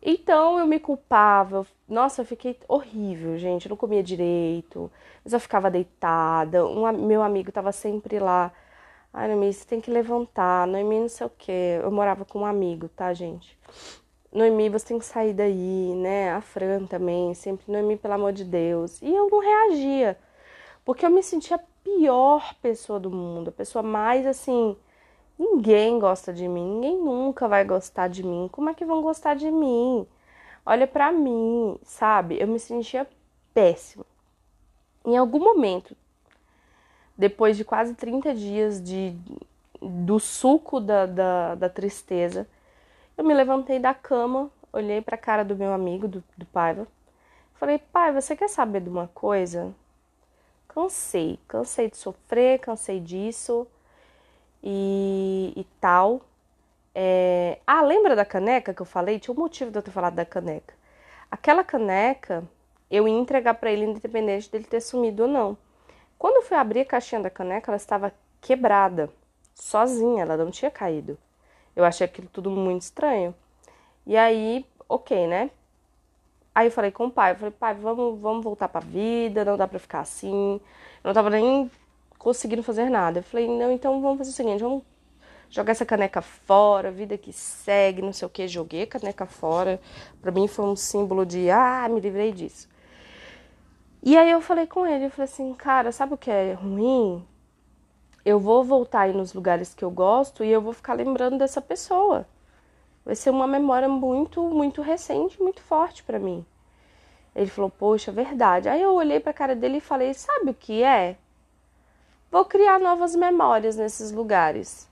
Então 0.02 0.58
eu 0.58 0.66
me 0.66 0.78
culpava, 0.78 1.66
nossa, 1.88 2.20
eu 2.20 2.26
fiquei 2.26 2.56
horrível, 2.68 3.38
gente. 3.38 3.66
Eu 3.66 3.70
não 3.70 3.76
comia 3.76 4.02
direito, 4.02 4.90
eu 5.24 5.40
ficava 5.40 5.70
deitada. 5.70 6.66
Um, 6.66 6.92
meu 6.92 7.22
amigo 7.22 7.48
estava 7.48 7.72
sempre 7.72 8.18
lá. 8.18 8.52
Ai, 9.18 9.28
Noemi, 9.28 9.50
você 9.50 9.64
tem 9.64 9.80
que 9.80 9.90
levantar. 9.90 10.66
Noemi, 10.66 11.00
não 11.00 11.08
sei 11.08 11.26
o 11.26 11.30
quê. 11.30 11.80
Eu 11.82 11.90
morava 11.90 12.26
com 12.26 12.40
um 12.40 12.44
amigo, 12.44 12.86
tá, 12.86 13.14
gente? 13.14 13.58
Noemi, 14.30 14.68
você 14.68 14.88
tem 14.88 14.98
que 14.98 15.06
sair 15.06 15.32
daí, 15.32 15.94
né? 15.96 16.32
A 16.32 16.42
Fran 16.42 16.84
também, 16.84 17.32
sempre, 17.32 17.72
Noemi, 17.72 17.96
pelo 17.96 18.12
amor 18.12 18.34
de 18.34 18.44
Deus. 18.44 19.00
E 19.00 19.08
eu 19.08 19.30
não 19.30 19.38
reagia, 19.40 20.18
porque 20.84 21.06
eu 21.06 21.10
me 21.10 21.22
sentia 21.22 21.56
a 21.56 21.60
pior 21.82 22.54
pessoa 22.60 23.00
do 23.00 23.10
mundo, 23.10 23.48
a 23.48 23.52
pessoa 23.52 23.82
mais 23.82 24.26
assim. 24.26 24.76
Ninguém 25.38 25.98
gosta 25.98 26.30
de 26.30 26.46
mim, 26.46 26.74
ninguém 26.74 26.98
nunca 26.98 27.48
vai 27.48 27.64
gostar 27.64 28.08
de 28.08 28.22
mim. 28.22 28.50
Como 28.52 28.68
é 28.68 28.74
que 28.74 28.84
vão 28.84 29.00
gostar 29.00 29.34
de 29.34 29.50
mim? 29.50 30.06
Olha 30.66 30.86
para 30.86 31.10
mim, 31.10 31.78
sabe? 31.82 32.38
Eu 32.38 32.48
me 32.48 32.58
sentia 32.60 33.08
péssimo. 33.54 34.04
Em 35.06 35.16
algum 35.16 35.38
momento, 35.38 35.96
depois 37.16 37.56
de 37.56 37.64
quase 37.64 37.94
30 37.94 38.34
dias 38.34 38.82
de, 38.82 39.16
do 39.80 40.18
suco 40.18 40.80
da, 40.80 41.06
da, 41.06 41.54
da 41.54 41.68
tristeza, 41.68 42.46
eu 43.16 43.24
me 43.24 43.32
levantei 43.34 43.78
da 43.78 43.94
cama, 43.94 44.50
olhei 44.72 45.00
para 45.00 45.14
a 45.14 45.18
cara 45.18 45.44
do 45.44 45.56
meu 45.56 45.72
amigo, 45.72 46.06
do, 46.06 46.22
do 46.36 46.46
Paiva, 46.46 46.86
falei: 47.54 47.78
Pai, 47.78 48.12
você 48.12 48.36
quer 48.36 48.48
saber 48.48 48.80
de 48.80 48.88
uma 48.88 49.08
coisa? 49.08 49.74
Cansei, 50.68 51.38
cansei 51.48 51.90
de 51.90 51.96
sofrer, 51.96 52.58
cansei 52.60 53.00
disso 53.00 53.66
e, 54.62 55.52
e 55.56 55.64
tal. 55.80 56.20
É... 56.94 57.58
Ah, 57.66 57.82
lembra 57.82 58.14
da 58.14 58.24
caneca 58.24 58.74
que 58.74 58.82
eu 58.82 58.86
falei? 58.86 59.18
Tinha 59.18 59.34
um 59.34 59.38
motivo 59.38 59.70
de 59.70 59.78
eu 59.78 59.82
ter 59.82 59.90
falado 59.90 60.14
da 60.14 60.24
caneca. 60.24 60.74
Aquela 61.30 61.64
caneca 61.64 62.44
eu 62.90 63.08
ia 63.08 63.14
entregar 63.14 63.54
para 63.54 63.70
ele, 63.70 63.84
independente 63.86 64.50
dele 64.50 64.64
ter 64.64 64.80
sumido 64.80 65.22
ou 65.22 65.28
não. 65.28 65.58
Quando 66.18 66.36
eu 66.36 66.42
fui 66.42 66.56
abrir 66.56 66.80
a 66.80 66.84
caixinha 66.84 67.20
da 67.20 67.30
caneca, 67.30 67.70
ela 67.70 67.76
estava 67.76 68.12
quebrada, 68.40 69.10
sozinha, 69.54 70.22
ela 70.22 70.36
não 70.36 70.50
tinha 70.50 70.70
caído. 70.70 71.18
Eu 71.74 71.84
achei 71.84 72.04
aquilo 72.06 72.28
tudo 72.32 72.50
muito 72.50 72.82
estranho. 72.82 73.34
E 74.06 74.16
aí, 74.16 74.64
ok, 74.88 75.26
né? 75.26 75.50
Aí 76.54 76.68
eu 76.68 76.70
falei 76.70 76.90
com 76.90 77.06
o 77.06 77.10
pai, 77.10 77.32
eu 77.32 77.36
falei, 77.36 77.52
pai, 77.52 77.74
vamos, 77.74 78.18
vamos 78.18 78.42
voltar 78.42 78.68
pra 78.68 78.80
vida, 78.80 79.44
não 79.44 79.58
dá 79.58 79.68
pra 79.68 79.78
ficar 79.78 80.00
assim. 80.00 80.54
Eu 81.04 81.08
não 81.08 81.12
tava 81.12 81.28
nem 81.28 81.70
conseguindo 82.18 82.62
fazer 82.62 82.88
nada. 82.88 83.18
Eu 83.18 83.22
falei, 83.22 83.46
não, 83.46 83.70
então 83.70 84.00
vamos 84.00 84.18
fazer 84.18 84.30
o 84.30 84.32
seguinte, 84.32 84.62
vamos 84.62 84.82
jogar 85.50 85.72
essa 85.72 85.84
caneca 85.84 86.22
fora, 86.22 86.90
vida 86.90 87.18
que 87.18 87.32
segue, 87.32 88.00
não 88.00 88.12
sei 88.12 88.26
o 88.26 88.30
que. 88.30 88.48
Joguei 88.48 88.84
a 88.84 88.86
caneca 88.86 89.26
fora. 89.26 89.80
Pra 90.22 90.32
mim 90.32 90.48
foi 90.48 90.64
um 90.64 90.76
símbolo 90.76 91.26
de, 91.26 91.50
ah, 91.50 91.86
me 91.90 92.00
livrei 92.00 92.32
disso. 92.32 92.68
E 94.02 94.16
aí 94.16 94.30
eu 94.30 94.40
falei 94.40 94.66
com 94.66 94.86
ele, 94.86 95.06
eu 95.06 95.10
falei 95.10 95.24
assim, 95.24 95.52
cara, 95.54 95.90
sabe 95.90 96.14
o 96.14 96.18
que 96.18 96.30
é 96.30 96.52
ruim? 96.52 97.26
Eu 98.24 98.38
vou 98.38 98.64
voltar 98.64 99.02
aí 99.02 99.12
nos 99.12 99.32
lugares 99.32 99.74
que 99.74 99.84
eu 99.84 99.90
gosto 99.90 100.44
e 100.44 100.50
eu 100.50 100.60
vou 100.60 100.72
ficar 100.72 100.94
lembrando 100.94 101.38
dessa 101.38 101.60
pessoa. 101.60 102.26
Vai 103.04 103.14
ser 103.14 103.30
uma 103.30 103.46
memória 103.46 103.88
muito, 103.88 104.42
muito 104.42 104.82
recente, 104.82 105.40
muito 105.40 105.60
forte 105.60 106.02
para 106.02 106.18
mim. 106.18 106.44
Ele 107.34 107.46
falou, 107.46 107.70
poxa, 107.70 108.10
verdade. 108.10 108.68
Aí 108.68 108.82
eu 108.82 108.94
olhei 108.94 109.20
pra 109.20 109.32
cara 109.32 109.54
dele 109.54 109.76
e 109.78 109.80
falei, 109.80 110.12
sabe 110.14 110.50
o 110.50 110.54
que 110.54 110.82
é? 110.82 111.16
Vou 112.30 112.44
criar 112.44 112.80
novas 112.80 113.14
memórias 113.14 113.76
nesses 113.76 114.10
lugares. 114.10 114.88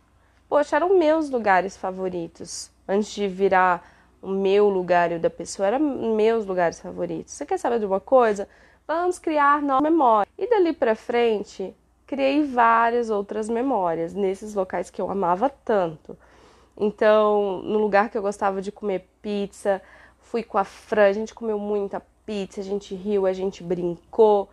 Poxa, 0.48 0.76
eram 0.76 0.96
meus 0.96 1.28
lugares 1.30 1.76
favoritos. 1.76 2.70
Antes 2.86 3.12
de 3.12 3.26
virar 3.26 3.84
o 4.22 4.28
meu 4.28 4.68
lugar 4.68 5.10
e 5.10 5.16
o 5.16 5.20
da 5.20 5.30
pessoa, 5.30 5.66
eram 5.66 5.80
meus 6.14 6.46
lugares 6.46 6.80
favoritos. 6.80 7.34
Você 7.34 7.44
quer 7.44 7.58
saber 7.58 7.80
de 7.80 7.86
uma 7.86 8.00
coisa? 8.00 8.48
Vamos 8.86 9.18
criar 9.18 9.62
nova 9.62 9.80
memória. 9.80 10.30
E 10.36 10.46
dali 10.46 10.74
para 10.74 10.94
frente, 10.94 11.74
criei 12.06 12.44
várias 12.44 13.08
outras 13.08 13.48
memórias 13.48 14.12
nesses 14.12 14.54
locais 14.54 14.90
que 14.90 15.00
eu 15.00 15.10
amava 15.10 15.48
tanto. 15.48 16.16
Então, 16.76 17.62
no 17.62 17.78
lugar 17.78 18.10
que 18.10 18.18
eu 18.18 18.20
gostava 18.20 18.60
de 18.60 18.70
comer 18.70 19.08
pizza, 19.22 19.80
fui 20.20 20.42
com 20.42 20.58
a 20.58 20.64
Fran, 20.64 21.06
a 21.06 21.12
gente 21.12 21.32
comeu 21.32 21.58
muita 21.58 22.02
pizza, 22.26 22.60
a 22.60 22.64
gente 22.64 22.94
riu, 22.94 23.24
a 23.24 23.32
gente 23.32 23.62
brincou. 23.62 24.50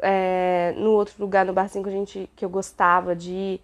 É, 0.00 0.74
no 0.76 0.92
outro 0.92 1.14
lugar, 1.18 1.44
no 1.44 1.52
barzinho 1.52 1.82
que, 1.82 1.90
a 1.90 1.92
gente, 1.92 2.30
que 2.36 2.44
eu 2.44 2.48
gostava 2.48 3.14
de 3.14 3.32
ir, 3.32 3.60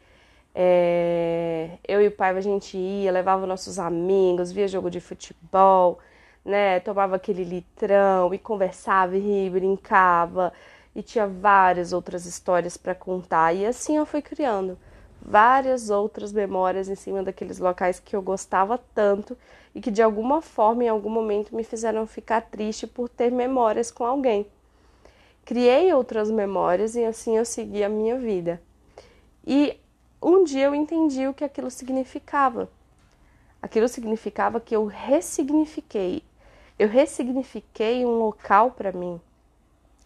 é, 0.54 1.70
eu 1.86 2.02
e 2.02 2.08
o 2.08 2.10
pai 2.10 2.36
a 2.36 2.40
gente 2.40 2.76
ia, 2.76 3.12
levava 3.12 3.46
nossos 3.46 3.78
amigos, 3.78 4.50
via 4.50 4.66
jogo 4.66 4.90
de 4.90 5.00
futebol 5.00 6.00
né? 6.44 6.80
Tomava 6.80 7.16
aquele 7.16 7.44
litrão 7.44 8.32
e 8.32 8.38
conversava 8.38 9.16
e 9.16 9.50
brincava 9.50 10.52
e 10.94 11.02
tinha 11.02 11.26
várias 11.26 11.92
outras 11.92 12.26
histórias 12.26 12.76
para 12.76 12.94
contar. 12.94 13.54
E 13.54 13.64
assim 13.66 13.96
eu 13.96 14.06
fui 14.06 14.22
criando 14.22 14.78
várias 15.20 15.90
outras 15.90 16.32
memórias 16.32 16.88
em 16.88 16.94
cima 16.94 17.22
daqueles 17.22 17.58
locais 17.58 18.00
que 18.00 18.16
eu 18.16 18.22
gostava 18.22 18.78
tanto 18.94 19.36
e 19.74 19.80
que 19.80 19.90
de 19.90 20.02
alguma 20.02 20.40
forma, 20.40 20.84
em 20.84 20.88
algum 20.88 21.10
momento, 21.10 21.54
me 21.54 21.62
fizeram 21.62 22.06
ficar 22.06 22.42
triste 22.42 22.86
por 22.86 23.08
ter 23.08 23.30
memórias 23.30 23.90
com 23.90 24.04
alguém. 24.04 24.46
Criei 25.44 25.92
outras 25.92 26.30
memórias 26.30 26.94
e 26.96 27.04
assim 27.04 27.36
eu 27.36 27.44
segui 27.44 27.84
a 27.84 27.88
minha 27.88 28.18
vida. 28.18 28.60
E 29.46 29.76
um 30.22 30.44
dia 30.44 30.66
eu 30.66 30.74
entendi 30.74 31.26
o 31.26 31.34
que 31.34 31.44
aquilo 31.44 31.70
significava. 31.70 32.68
Aquilo 33.62 33.88
significava 33.88 34.60
que 34.60 34.74
eu 34.74 34.86
ressignifiquei 34.86 36.22
eu 36.80 36.88
ressignifiquei 36.88 38.06
um 38.06 38.18
local 38.18 38.70
para 38.70 38.90
mim. 38.90 39.20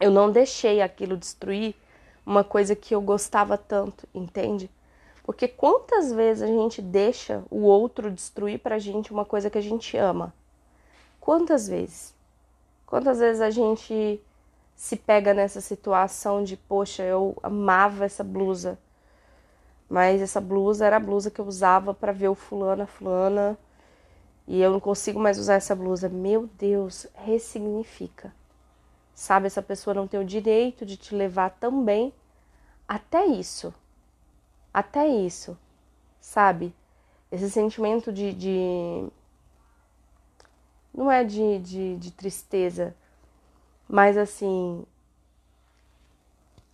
Eu 0.00 0.10
não 0.10 0.32
deixei 0.32 0.82
aquilo 0.82 1.16
destruir 1.16 1.72
uma 2.26 2.42
coisa 2.42 2.74
que 2.74 2.92
eu 2.92 3.00
gostava 3.00 3.56
tanto, 3.56 4.08
entende? 4.12 4.68
Porque 5.22 5.46
quantas 5.46 6.12
vezes 6.12 6.42
a 6.42 6.48
gente 6.48 6.82
deixa 6.82 7.44
o 7.48 7.60
outro 7.60 8.10
destruir 8.10 8.58
pra 8.58 8.80
gente 8.80 9.12
uma 9.12 9.24
coisa 9.24 9.48
que 9.48 9.56
a 9.56 9.60
gente 9.60 9.96
ama? 9.96 10.34
Quantas 11.20 11.68
vezes? 11.68 12.12
Quantas 12.84 13.20
vezes 13.20 13.40
a 13.40 13.50
gente 13.50 14.20
se 14.74 14.96
pega 14.96 15.32
nessa 15.32 15.60
situação 15.60 16.42
de, 16.42 16.56
poxa, 16.56 17.04
eu 17.04 17.36
amava 17.40 18.04
essa 18.04 18.24
blusa, 18.24 18.76
mas 19.88 20.20
essa 20.20 20.40
blusa 20.40 20.86
era 20.86 20.96
a 20.96 21.00
blusa 21.00 21.30
que 21.30 21.40
eu 21.40 21.46
usava 21.46 21.94
para 21.94 22.10
ver 22.10 22.30
o 22.30 22.34
fulano, 22.34 22.82
a 22.82 22.86
fulana 22.86 23.56
e 24.46 24.60
eu 24.60 24.70
não 24.70 24.80
consigo 24.80 25.18
mais 25.18 25.38
usar 25.38 25.54
essa 25.54 25.74
blusa. 25.74 26.08
Meu 26.08 26.46
Deus, 26.58 27.06
ressignifica. 27.14 28.34
Sabe, 29.14 29.46
essa 29.46 29.62
pessoa 29.62 29.94
não 29.94 30.06
tem 30.06 30.20
o 30.20 30.24
direito 30.24 30.84
de 30.84 30.96
te 30.96 31.14
levar 31.14 31.50
também 31.50 32.12
até 32.86 33.24
isso. 33.24 33.72
Até 34.72 35.06
isso. 35.06 35.56
Sabe? 36.20 36.74
Esse 37.30 37.50
sentimento 37.50 38.12
de. 38.12 38.32
de... 38.32 39.08
Não 40.92 41.10
é 41.10 41.24
de, 41.24 41.58
de, 41.58 41.96
de 41.96 42.10
tristeza, 42.12 42.94
mas 43.88 44.16
assim. 44.16 44.84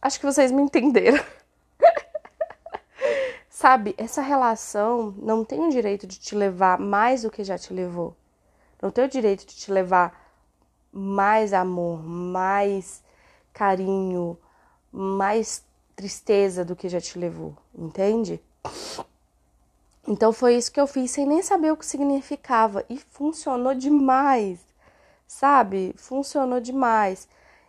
Acho 0.03 0.19
que 0.19 0.27
vocês 0.27 0.51
me 0.51 0.63
entenderam. 0.63 1.23
Sabe, 3.61 3.95
essa 3.99 4.23
relação 4.23 5.15
não 5.19 5.45
tem 5.45 5.61
o 5.61 5.71
direito 5.71 6.07
de 6.07 6.19
te 6.19 6.35
levar 6.35 6.79
mais 6.79 7.21
do 7.21 7.31
que 7.31 7.45
já 7.45 7.59
te 7.59 7.75
levou. 7.75 8.17
Não 8.81 8.91
tem 8.91 9.05
o 9.05 9.09
direito 9.09 9.45
de 9.45 9.55
te 9.55 9.71
levar 9.71 10.19
mais 10.91 11.53
amor, 11.53 12.03
mais 12.03 13.03
carinho, 13.53 14.39
mais 14.91 15.63
tristeza 15.95 16.65
do 16.65 16.75
que 16.75 16.89
já 16.89 17.03
te 17.03 17.19
levou, 17.19 17.55
entende? 17.75 18.41
Então 20.09 20.33
foi 20.33 20.55
isso 20.57 20.73
que 20.73 20.81
eu 20.81 20.87
fiz 20.87 21.11
sem 21.11 21.27
nem 21.27 21.43
saber 21.43 21.71
o 21.71 21.77
que 21.77 21.85
significava 21.85 22.83
e 22.89 22.97
funcionou 22.97 23.75
demais, 23.75 24.59
sabe? 25.27 25.95
Funcionou 25.99 26.61
demais. 26.61 27.29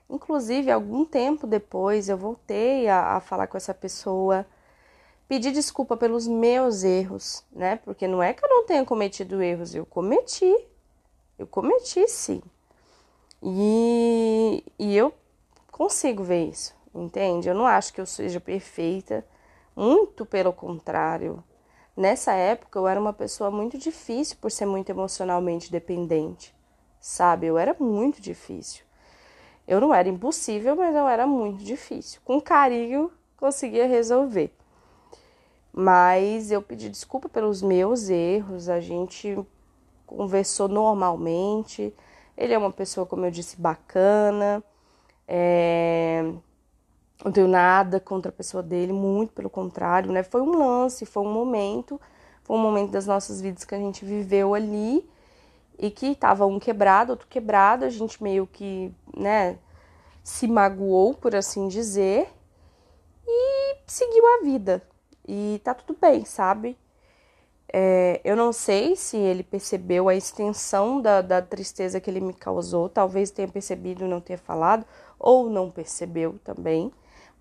Inclusive, 0.10 0.72
algum 0.72 1.04
tempo 1.04 1.46
depois 1.46 2.08
eu 2.08 2.16
voltei 2.16 2.88
a, 2.88 3.18
a 3.18 3.20
falar 3.20 3.48
com 3.48 3.58
essa 3.58 3.74
pessoa 3.74 4.48
pedir 5.32 5.54
desculpa 5.54 5.96
pelos 5.96 6.28
meus 6.28 6.84
erros, 6.84 7.42
né? 7.54 7.78
Porque 7.86 8.06
não 8.06 8.22
é 8.22 8.34
que 8.34 8.44
eu 8.44 8.50
não 8.50 8.66
tenha 8.66 8.84
cometido 8.84 9.42
erros, 9.42 9.74
eu 9.74 9.86
cometi. 9.86 10.54
Eu 11.40 11.48
cometi 11.48 12.06
sim. 12.10 12.42
E, 13.42 14.62
e 14.78 14.98
eu 14.98 15.14
consigo 15.72 16.22
ver 16.22 16.50
isso, 16.50 16.76
entende? 16.94 17.48
Eu 17.48 17.56
não 17.56 17.66
acho 17.66 17.94
que 17.94 18.02
eu 18.02 18.06
seja 18.06 18.42
perfeita, 18.42 19.26
muito 19.74 20.26
pelo 20.26 20.52
contrário. 20.52 21.42
Nessa 21.96 22.34
época 22.34 22.78
eu 22.78 22.86
era 22.86 23.00
uma 23.00 23.14
pessoa 23.14 23.50
muito 23.50 23.78
difícil 23.78 24.36
por 24.42 24.52
ser 24.52 24.66
muito 24.66 24.90
emocionalmente 24.90 25.72
dependente, 25.72 26.54
sabe? 27.00 27.48
Eu 27.48 27.58
era 27.58 27.74
muito 27.80 28.22
difícil. 28.22 28.84
Eu 29.66 29.80
não 29.80 29.94
era 29.96 30.10
impossível, 30.10 30.76
mas 30.76 30.94
eu 30.94 31.08
era 31.08 31.26
muito 31.26 31.64
difícil. 31.64 32.20
Com 32.26 32.42
carinho 32.42 33.10
conseguia 33.38 33.88
resolver. 33.88 34.54
Mas 35.74 36.52
eu 36.52 36.62
pedi 36.62 36.90
desculpa 36.90 37.30
pelos 37.30 37.62
meus 37.62 38.10
erros, 38.10 38.68
a 38.68 38.80
gente 38.80 39.38
conversou 40.06 40.68
normalmente. 40.68 41.94
Ele 42.38 42.54
é 42.54 42.58
uma 42.58 42.72
pessoa, 42.72 43.06
como 43.06 43.26
eu 43.26 43.32
disse, 43.32 43.60
bacana. 43.60 44.64
É... 45.28 46.34
Não 47.24 47.32
tenho 47.32 47.48
nada 47.48 48.00
contra 48.00 48.30
a 48.30 48.34
pessoa 48.34 48.64
dele, 48.64 48.92
muito 48.92 49.32
pelo 49.34 49.50
contrário, 49.50 50.12
né? 50.12 50.24
Foi 50.24 50.42
um 50.42 50.58
lance, 50.58 51.06
foi 51.06 51.24
um 51.24 51.32
momento, 51.32 52.02
foi 52.44 52.58
um 52.58 52.60
momento 52.60 52.92
das 52.92 53.06
nossas 53.06 53.40
vidas 53.40 53.64
que 53.64 53.76
a 53.76 53.78
gente 53.78 54.04
viveu 54.04 54.54
ali 54.56 55.08
e 55.78 55.90
que 55.90 56.16
tava 56.16 56.46
um 56.46 56.60
quebrado, 56.60 57.12
outro 57.12 57.28
quebrado, 57.28 57.86
a 57.86 57.90
gente 57.90 58.22
meio 58.22 58.46
que, 58.46 58.94
né, 59.16 59.58
se 60.24 60.48
magoou, 60.48 61.14
por 61.14 61.36
assim 61.36 61.68
dizer, 61.68 62.28
e 63.26 63.78
seguiu 63.88 64.24
a 64.28 64.44
vida, 64.44 64.84
e 65.34 65.60
tá 65.60 65.74
tudo 65.74 65.98
bem, 65.98 66.26
sabe? 66.26 66.78
É, 67.72 68.20
eu 68.22 68.36
não 68.36 68.52
sei 68.52 68.98
se 68.98 69.16
ele 69.16 69.44
percebeu 69.44 70.10
a 70.10 70.16
extensão 70.16 71.02
da, 71.02 71.22
da 71.22 71.42
tristeza 71.42 72.02
que 72.02 72.10
ele 72.10 72.20
me 72.20 72.34
causou, 72.34 72.90
talvez 72.90 73.32
tenha 73.32 73.48
percebido 73.48 74.04
e 74.04 74.10
não 74.10 74.20
tenha 74.20 74.38
falado, 74.38 74.86
ou 75.18 75.50
não 75.50 75.72
percebeu 75.72 76.38
também, 76.44 76.92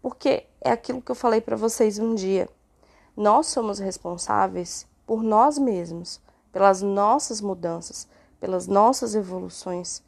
porque 0.00 0.46
é 0.61 0.70
aquilo 0.70 1.03
que 1.03 1.11
eu 1.11 1.16
falei 1.16 1.40
para 1.40 1.57
vocês 1.57 1.98
um 1.98 2.14
dia. 2.14 2.48
Nós 3.16 3.48
somos 3.48 3.81
responsáveis 3.81 4.87
por 5.05 5.20
nós 5.20 5.59
mesmos, 5.59 6.20
pelas 6.53 6.81
nossas 6.83 7.40
mudanças, 7.40 8.07
pelas 8.38 8.68
nossas 8.68 9.16
evoluções, 9.16 10.00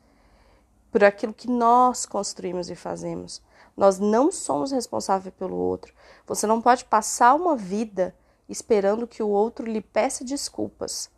por 0.93 1.03
aquilo 1.03 1.35
que 1.35 1.51
nós 1.51 2.07
construímos 2.07 2.71
e 2.71 2.77
fazemos. 2.77 3.43
Nós 3.77 3.99
não 3.99 4.31
somos 4.31 4.71
responsáveis 4.71 5.35
pelo 5.35 5.57
outro. 5.57 5.95
Você 6.27 6.47
não 6.47 6.61
pode 6.61 6.85
passar 6.85 7.35
uma 7.35 7.57
vida 7.57 8.15
esperando 8.49 9.07
que 9.07 9.23
o 9.23 9.29
outro 9.29 9.67
lhe 9.67 9.81
peça 9.81 10.25
desculpas. 10.25 11.11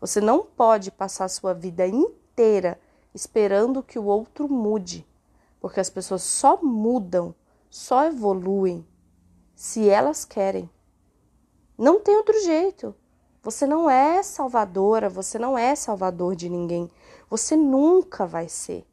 Você 0.00 0.20
não 0.20 0.44
pode 0.44 0.90
passar 0.90 1.28
sua 1.28 1.54
vida 1.54 1.86
inteira 1.86 2.78
esperando 3.14 3.82
que 3.82 3.98
o 3.98 4.04
outro 4.04 4.48
mude, 4.48 5.06
porque 5.60 5.80
as 5.80 5.88
pessoas 5.88 6.22
só 6.22 6.60
mudam, 6.62 7.34
só 7.70 8.04
evoluem 8.04 8.86
se 9.54 9.88
elas 9.88 10.24
querem. 10.24 10.68
Não 11.78 12.00
tem 12.00 12.16
outro 12.16 12.38
jeito. 12.42 12.94
Você 13.42 13.66
não 13.66 13.88
é 13.90 14.22
salvadora, 14.22 15.08
você 15.08 15.38
não 15.38 15.56
é 15.56 15.74
salvador 15.74 16.34
de 16.34 16.48
ninguém. 16.48 16.90
Você 17.28 17.56
nunca 17.56 18.26
vai 18.26 18.48
ser. 18.48 18.86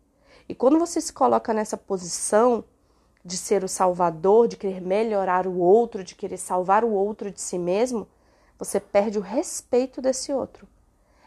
E 0.48 0.54
quando 0.54 0.78
você 0.78 1.00
se 1.00 1.14
coloca 1.14 1.54
nessa 1.54 1.78
posição 1.78 2.64
de 3.24 3.38
ser 3.38 3.64
o 3.64 3.68
salvador, 3.68 4.48
de 4.48 4.58
querer 4.58 4.82
melhorar 4.82 5.46
o 5.46 5.58
outro, 5.58 6.04
de 6.04 6.16
querer 6.16 6.38
salvar 6.38 6.84
o 6.84 6.92
outro 6.92 7.32
de 7.32 7.40
si 7.40 7.58
mesmo, 7.60 8.08
você 8.58 8.80
perde 8.80 9.18
o 9.18 9.22
respeito 9.22 10.02
desse 10.02 10.34
outro. 10.34 10.68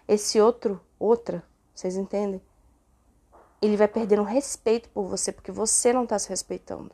Esse 0.07 0.41
outro, 0.41 0.81
outra, 0.99 1.43
vocês 1.75 1.97
entendem? 1.97 2.43
Ele 3.63 3.77
vai 3.77 3.89
perdendo 3.89 4.23
respeito 4.23 4.89
por 4.91 5.05
você 5.05 5.33
porque 5.33 5.51
você 5.51 5.93
não 5.93 6.05
está 6.05 6.19
se 6.19 6.29
respeitando. 6.29 6.93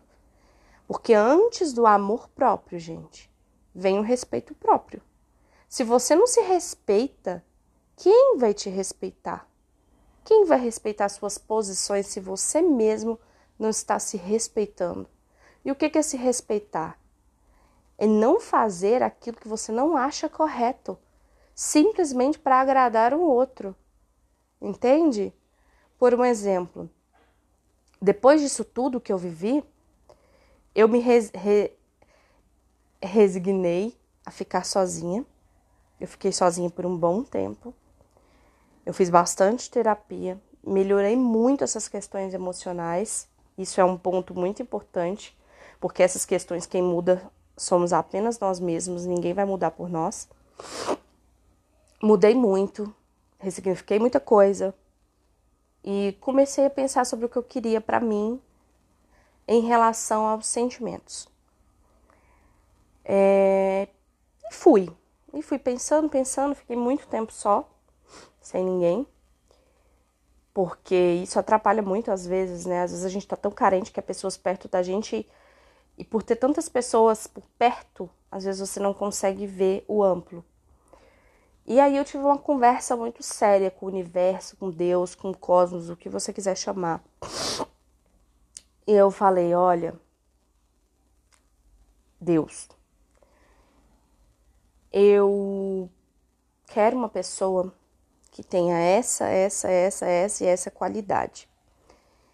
Porque 0.87 1.15
antes 1.15 1.73
do 1.73 1.87
amor 1.87 2.29
próprio, 2.29 2.79
gente, 2.79 3.31
vem 3.75 3.99
o 3.99 4.03
respeito 4.03 4.55
próprio. 4.55 5.03
Se 5.69 5.85
você 5.85 6.15
não 6.15 6.27
se 6.27 6.41
respeita, 6.43 7.45
quem 7.97 8.37
vai 8.39 8.53
te 8.53 8.69
respeitar? 8.69 9.49
Quem 10.25 10.45
vai 10.45 10.59
respeitar 10.59 11.09
suas 11.09 11.39
posições 11.39 12.07
se 12.07 12.21
você 12.21 12.61
mesmo 12.61 13.19
não 13.61 13.69
está 13.71 13.99
se 13.99 14.17
respeitando? 14.17 15.09
E 15.65 15.71
o 15.71 15.77
que 15.77 15.97
é 15.97 16.03
se 16.03 16.17
respeitar? 16.17 16.99
É 17.99 18.07
não 18.07 18.41
fazer 18.41 19.03
aquilo 19.03 19.37
que 19.37 19.47
você 19.47 19.71
não 19.71 19.97
acha 19.97 20.29
correto, 20.29 20.99
simplesmente 21.55 22.39
para 22.39 22.61
agradar 22.61 23.13
o 23.13 23.21
outro. 23.21 23.77
Entende? 24.61 25.33
Por 25.99 26.15
um 26.15 26.25
exemplo, 26.25 26.91
depois 28.01 28.41
disso 28.41 28.65
tudo 28.65 29.01
que 29.01 29.13
eu 29.13 29.19
vivi, 29.19 29.63
eu 30.75 30.89
me 30.89 30.99
res, 30.99 31.31
re, 31.35 31.73
resignei 33.03 33.95
a 34.25 34.31
ficar 34.31 34.65
sozinha 34.65 35.27
eu 36.01 36.09
fiquei 36.09 36.33
sozinha 36.33 36.71
por 36.71 36.87
um 36.87 36.97
bom 36.97 37.23
tempo. 37.23 37.75
Eu 38.87 38.95
fiz 38.95 39.11
bastante 39.11 39.71
terapia, 39.71 40.41
melhorei 40.67 41.15
muito 41.15 41.63
essas 41.63 41.87
questões 41.87 42.33
emocionais. 42.33 43.29
Isso 43.57 43.81
é 43.81 43.85
um 43.85 43.97
ponto 43.97 44.35
muito 44.35 44.63
importante, 44.63 45.37
porque 45.81 46.03
essas 46.03 46.25
questões 46.25 46.67
quem 46.67 46.83
muda 46.83 47.31
somos 47.57 47.93
apenas 47.93 48.39
nós 48.39 48.59
mesmos, 48.59 49.05
ninguém 49.05 49.35
vai 49.35 49.45
mudar 49.45 49.71
por 49.71 49.89
nós. 49.89 50.29
Mudei 52.03 52.35
muito, 52.35 52.95
ressignifiquei 53.39 53.99
muita 53.99 54.19
coisa 54.19 54.75
e 55.85 56.17
comecei 56.21 56.67
a 56.67 56.71
pensar 56.71 57.05
sobre 57.05 57.27
o 57.27 57.29
que 57.29 57.37
eu 57.37 57.43
queria 57.43 57.81
para 57.81 58.01
mim 58.01 58.41
em 59.47 59.61
relação 59.61 60.27
aos 60.27 60.47
sentimentos. 60.47 61.29
É... 63.05 63.89
E 64.51 64.55
fui, 64.55 64.91
e 65.35 65.43
fui 65.43 65.59
pensando, 65.59 66.09
pensando, 66.09 66.55
fiquei 66.55 66.77
muito 66.77 67.07
tempo 67.07 67.33
só, 67.33 67.69
sem 68.41 68.65
ninguém. 68.65 69.07
Porque 70.61 70.95
isso 70.95 71.39
atrapalha 71.39 71.81
muito 71.81 72.11
às 72.11 72.27
vezes, 72.27 72.67
né? 72.67 72.83
Às 72.83 72.91
vezes 72.91 73.07
a 73.07 73.09
gente 73.09 73.27
tá 73.27 73.35
tão 73.35 73.51
carente 73.51 73.91
que 73.91 73.99
há 73.99 74.03
pessoas 74.03 74.37
perto 74.37 74.69
da 74.69 74.83
gente 74.83 75.27
e 75.97 76.05
por 76.05 76.23
ter 76.23 76.37
tantas 76.37 76.69
pessoas 76.69 77.27
por 77.27 77.45
perto, 77.59 78.11
às 78.31 78.45
vezes 78.45 78.61
você 78.61 78.79
não 78.79 78.93
consegue 78.93 79.47
ver 79.47 79.83
o 79.89 80.05
amplo. 80.05 80.45
E 81.65 81.81
aí 81.81 81.97
eu 81.97 82.05
tive 82.05 82.23
uma 82.23 82.37
conversa 82.37 82.95
muito 82.95 83.23
séria 83.23 83.71
com 83.71 83.87
o 83.87 83.89
universo, 83.89 84.55
com 84.59 84.71
Deus, 84.71 85.15
com 85.15 85.31
o 85.31 85.37
cosmos, 85.37 85.89
o 85.89 85.97
que 85.97 86.11
você 86.11 86.31
quiser 86.31 86.55
chamar. 86.59 87.03
E 88.87 88.93
eu 88.93 89.11
falei, 89.11 89.55
olha, 89.55 89.95
Deus, 92.21 92.69
eu 94.93 95.89
quero 96.67 96.99
uma 96.99 97.09
pessoa 97.09 97.73
que 98.41 98.47
tenha 98.47 98.79
essa, 98.79 99.27
essa, 99.27 99.69
essa, 99.69 100.07
essa 100.07 100.45
e 100.45 100.47
essa 100.47 100.71
qualidade. 100.71 101.47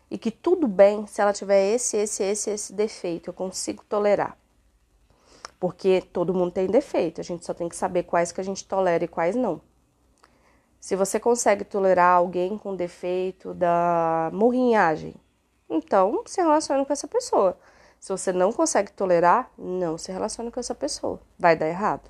E 0.08 0.16
que 0.16 0.30
tudo 0.30 0.68
bem 0.68 1.04
se 1.08 1.20
ela 1.20 1.32
tiver 1.32 1.74
esse, 1.74 1.96
esse, 1.96 2.22
esse, 2.22 2.50
esse 2.50 2.72
defeito, 2.72 3.30
eu 3.30 3.34
consigo 3.34 3.82
tolerar. 3.88 4.38
Porque 5.58 6.00
todo 6.12 6.32
mundo 6.32 6.52
tem 6.52 6.68
defeito, 6.68 7.20
a 7.20 7.24
gente 7.24 7.44
só 7.44 7.52
tem 7.52 7.68
que 7.68 7.74
saber 7.74 8.04
quais 8.04 8.30
que 8.30 8.40
a 8.40 8.44
gente 8.44 8.64
tolera 8.64 9.04
e 9.04 9.08
quais 9.08 9.34
não. 9.34 9.60
Se 10.78 10.94
você 10.94 11.18
consegue 11.18 11.64
tolerar 11.64 12.18
alguém 12.18 12.56
com 12.56 12.76
defeito 12.76 13.52
da 13.52 14.30
morrinhagem, 14.32 15.12
então 15.68 16.22
se 16.24 16.40
relacione 16.40 16.86
com 16.86 16.92
essa 16.92 17.08
pessoa. 17.08 17.58
Se 17.98 18.12
você 18.12 18.32
não 18.32 18.52
consegue 18.52 18.92
tolerar, 18.92 19.50
não 19.58 19.98
se 19.98 20.12
relacione 20.12 20.52
com 20.52 20.60
essa 20.60 20.74
pessoa. 20.74 21.20
Vai 21.36 21.56
dar 21.56 21.66
errado. 21.66 22.08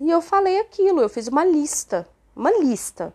E 0.00 0.10
eu 0.10 0.20
falei 0.20 0.58
aquilo, 0.58 1.00
eu 1.00 1.08
fiz 1.08 1.28
uma 1.28 1.44
lista, 1.44 2.08
uma 2.34 2.50
lista. 2.58 3.12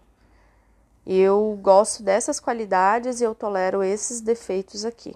Eu 1.06 1.58
gosto 1.62 2.04
dessas 2.04 2.40
qualidades 2.40 3.22
e 3.22 3.24
eu 3.24 3.34
tolero 3.34 3.84
esses 3.84 4.20
defeitos 4.20 4.84
aqui. 4.84 5.16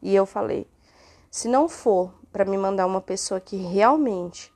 E 0.00 0.14
eu 0.14 0.24
falei: 0.24 0.66
se 1.30 1.48
não 1.48 1.68
for 1.68 2.12
para 2.32 2.44
me 2.44 2.56
mandar 2.56 2.86
uma 2.86 3.00
pessoa 3.00 3.40
que 3.40 3.56
realmente 3.56 4.52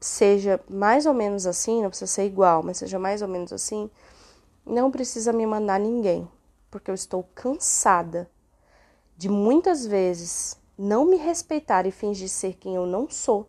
seja 0.00 0.60
mais 0.68 1.04
ou 1.04 1.12
menos 1.12 1.46
assim, 1.46 1.82
não 1.82 1.90
precisa 1.90 2.10
ser 2.10 2.26
igual, 2.26 2.62
mas 2.62 2.78
seja 2.78 2.98
mais 2.98 3.22
ou 3.22 3.28
menos 3.28 3.52
assim, 3.52 3.90
não 4.64 4.90
precisa 4.90 5.32
me 5.32 5.44
mandar 5.44 5.78
ninguém, 5.78 6.28
porque 6.70 6.90
eu 6.90 6.94
estou 6.94 7.28
cansada 7.34 8.30
de 9.16 9.28
muitas 9.28 9.84
vezes 9.86 10.58
não 10.78 11.04
me 11.04 11.16
respeitar 11.16 11.86
e 11.86 11.90
fingir 11.90 12.28
ser 12.28 12.54
quem 12.54 12.74
eu 12.74 12.86
não 12.86 13.10
sou 13.10 13.46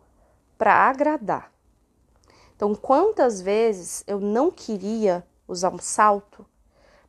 para 0.58 0.74
agradar. 0.74 1.51
Então, 2.62 2.76
quantas 2.76 3.40
vezes 3.40 4.04
eu 4.06 4.20
não 4.20 4.48
queria 4.48 5.26
usar 5.48 5.74
um 5.74 5.80
salto, 5.80 6.46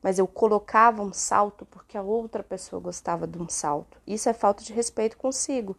mas 0.01 0.17
eu 0.17 0.25
colocava 0.25 1.03
um 1.03 1.13
salto 1.13 1.63
porque 1.67 1.95
a 1.95 2.01
outra 2.01 2.41
pessoa 2.41 2.81
gostava 2.81 3.27
de 3.27 3.37
um 3.37 3.47
salto. 3.47 4.01
Isso 4.07 4.27
é 4.27 4.33
falta 4.33 4.63
de 4.63 4.73
respeito 4.73 5.15
consigo. 5.15 5.75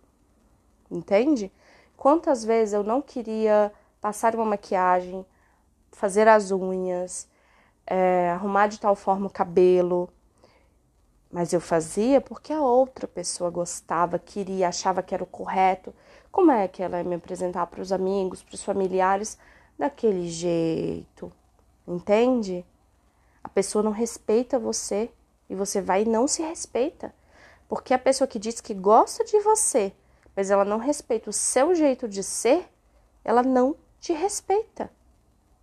Entende? 0.89 1.51
Quantas 1.97 2.45
vezes 2.45 2.73
eu 2.73 2.85
não 2.85 3.03
queria 3.03 3.73
passar 4.01 4.37
uma 4.37 4.45
maquiagem, 4.45 5.27
fazer 5.91 6.29
as 6.29 6.53
unhas, 6.53 7.27
é, 7.85 8.31
arrumar 8.31 8.69
de 8.69 8.79
tal 8.79 8.95
forma 8.95 9.27
o 9.27 9.31
cabelo, 9.31 10.09
mas 11.33 11.53
eu 11.53 11.61
fazia 11.61 12.21
porque 12.21 12.53
a 12.53 12.63
outra 12.63 13.09
pessoa 13.09 13.51
gostava, 13.51 14.21
queria, 14.21 14.69
achava 14.69 15.03
que 15.03 15.13
era 15.13 15.25
o 15.25 15.27
correto. 15.27 15.93
Como 16.31 16.53
é 16.53 16.69
que 16.69 16.81
ela 16.81 16.99
ia 16.99 17.05
me 17.05 17.17
apresentar 17.17 17.67
para 17.67 17.83
os 17.83 17.91
amigos, 17.91 18.41
para 18.41 18.55
os 18.55 18.63
familiares? 18.63 19.37
Daquele 19.79 20.29
jeito, 20.29 21.33
entende? 21.87 22.65
A 23.43 23.49
pessoa 23.49 23.83
não 23.83 23.91
respeita 23.91 24.59
você 24.59 25.11
e 25.49 25.55
você 25.55 25.81
vai 25.81 26.03
e 26.03 26.09
não 26.09 26.27
se 26.27 26.43
respeita. 26.43 27.15
Porque 27.69 27.93
a 27.93 27.99
pessoa 27.99 28.29
que 28.29 28.39
diz 28.39 28.61
que 28.61 28.75
gosta 28.75 29.25
de 29.25 29.39
você, 29.41 29.93
mas 30.37 30.51
ela 30.51 30.65
não 30.65 30.79
respeita 30.79 31.31
o 31.31 31.33
seu 31.33 31.75
jeito 31.75 32.09
de 32.09 32.23
ser, 32.23 32.69
ela 33.25 33.43
não 33.43 33.77
te 34.01 34.13
respeita. 34.13 34.91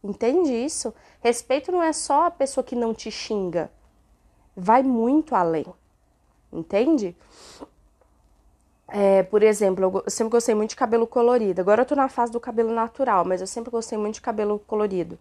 Entende 0.04 0.52
isso? 0.52 0.94
Respeito 1.22 1.72
não 1.72 1.82
é 1.82 1.94
só 1.94 2.26
a 2.26 2.32
pessoa 2.32 2.64
que 2.64 2.76
não 2.76 2.94
te 2.94 3.12
xinga. 3.12 3.72
Vai 4.56 4.82
muito 4.82 5.36
além. 5.36 5.66
Entende? 6.52 7.16
É, 8.94 9.24
por 9.24 9.42
exemplo, 9.42 10.04
eu 10.06 10.12
sempre 10.12 10.32
gostei 10.32 10.54
muito 10.54 10.72
de 10.72 10.76
cabelo 10.76 11.08
colorido. 11.08 11.62
Agora 11.62 11.82
eu 11.82 11.86
tô 11.86 11.96
na 11.96 12.10
fase 12.10 12.30
do 12.30 12.42
cabelo 12.42 12.74
natural, 12.74 13.24
mas 13.24 13.40
eu 13.40 13.48
sempre 13.48 13.72
gostei 13.72 13.98
muito 13.98 14.16
de 14.16 14.22
cabelo 14.22 14.60
colorido. 14.68 15.18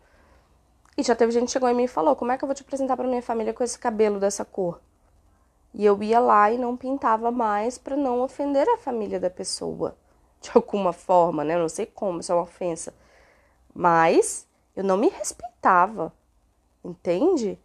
E 0.98 1.04
já 1.04 1.14
teve 1.14 1.30
gente 1.33 1.46
que 1.46 1.52
chegou 1.52 1.68
em 1.68 1.74
mim 1.74 1.85
e 1.85 1.88
falou: 1.88 2.16
Como 2.16 2.33
é 2.33 2.37
que 2.37 2.42
eu 2.42 2.48
vou 2.48 2.54
te 2.54 2.62
apresentar 2.62 2.96
pra 2.96 3.06
minha 3.06 3.22
família 3.22 3.54
com 3.54 3.62
esse 3.62 3.78
cabelo 3.78 4.18
dessa 4.18 4.44
cor? 4.44 4.80
E 5.72 5.85
eu 5.85 6.02
ia 6.02 6.18
lá 6.18 6.50
e 6.50 6.59
não 6.59 6.76
pintava 6.76 7.30
mais 7.30 7.78
para 7.78 7.96
não 7.96 8.20
ofender 8.22 8.68
a 8.68 8.76
família 8.76 9.20
da 9.20 9.30
pessoa. 9.30 9.96
De 10.40 10.50
alguma 10.54 10.92
forma, 10.92 11.44
né? 11.44 11.54
Eu 11.54 11.61
não 11.61 11.68
sei 11.68 11.87
como, 11.87 12.20
isso 12.20 12.33
é 12.33 12.35
uma 12.35 12.42
ofensa. 12.42 12.92
Mas 13.72 14.48
eu 14.74 14.83
não 14.83 14.96
me 14.96 15.09
respeitava, 15.11 16.12
entende? 16.85 17.56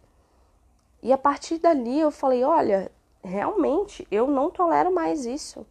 E 1.02 1.12
a 1.12 1.18
partir 1.18 1.58
dali 1.58 2.00
eu 2.00 2.12
falei: 2.12 2.44
Olha, 2.44 2.92
realmente 3.24 4.08
eu 4.12 4.28
não 4.28 4.52
tolero 4.52 4.94
mais 4.94 5.26
isso. 5.26 5.66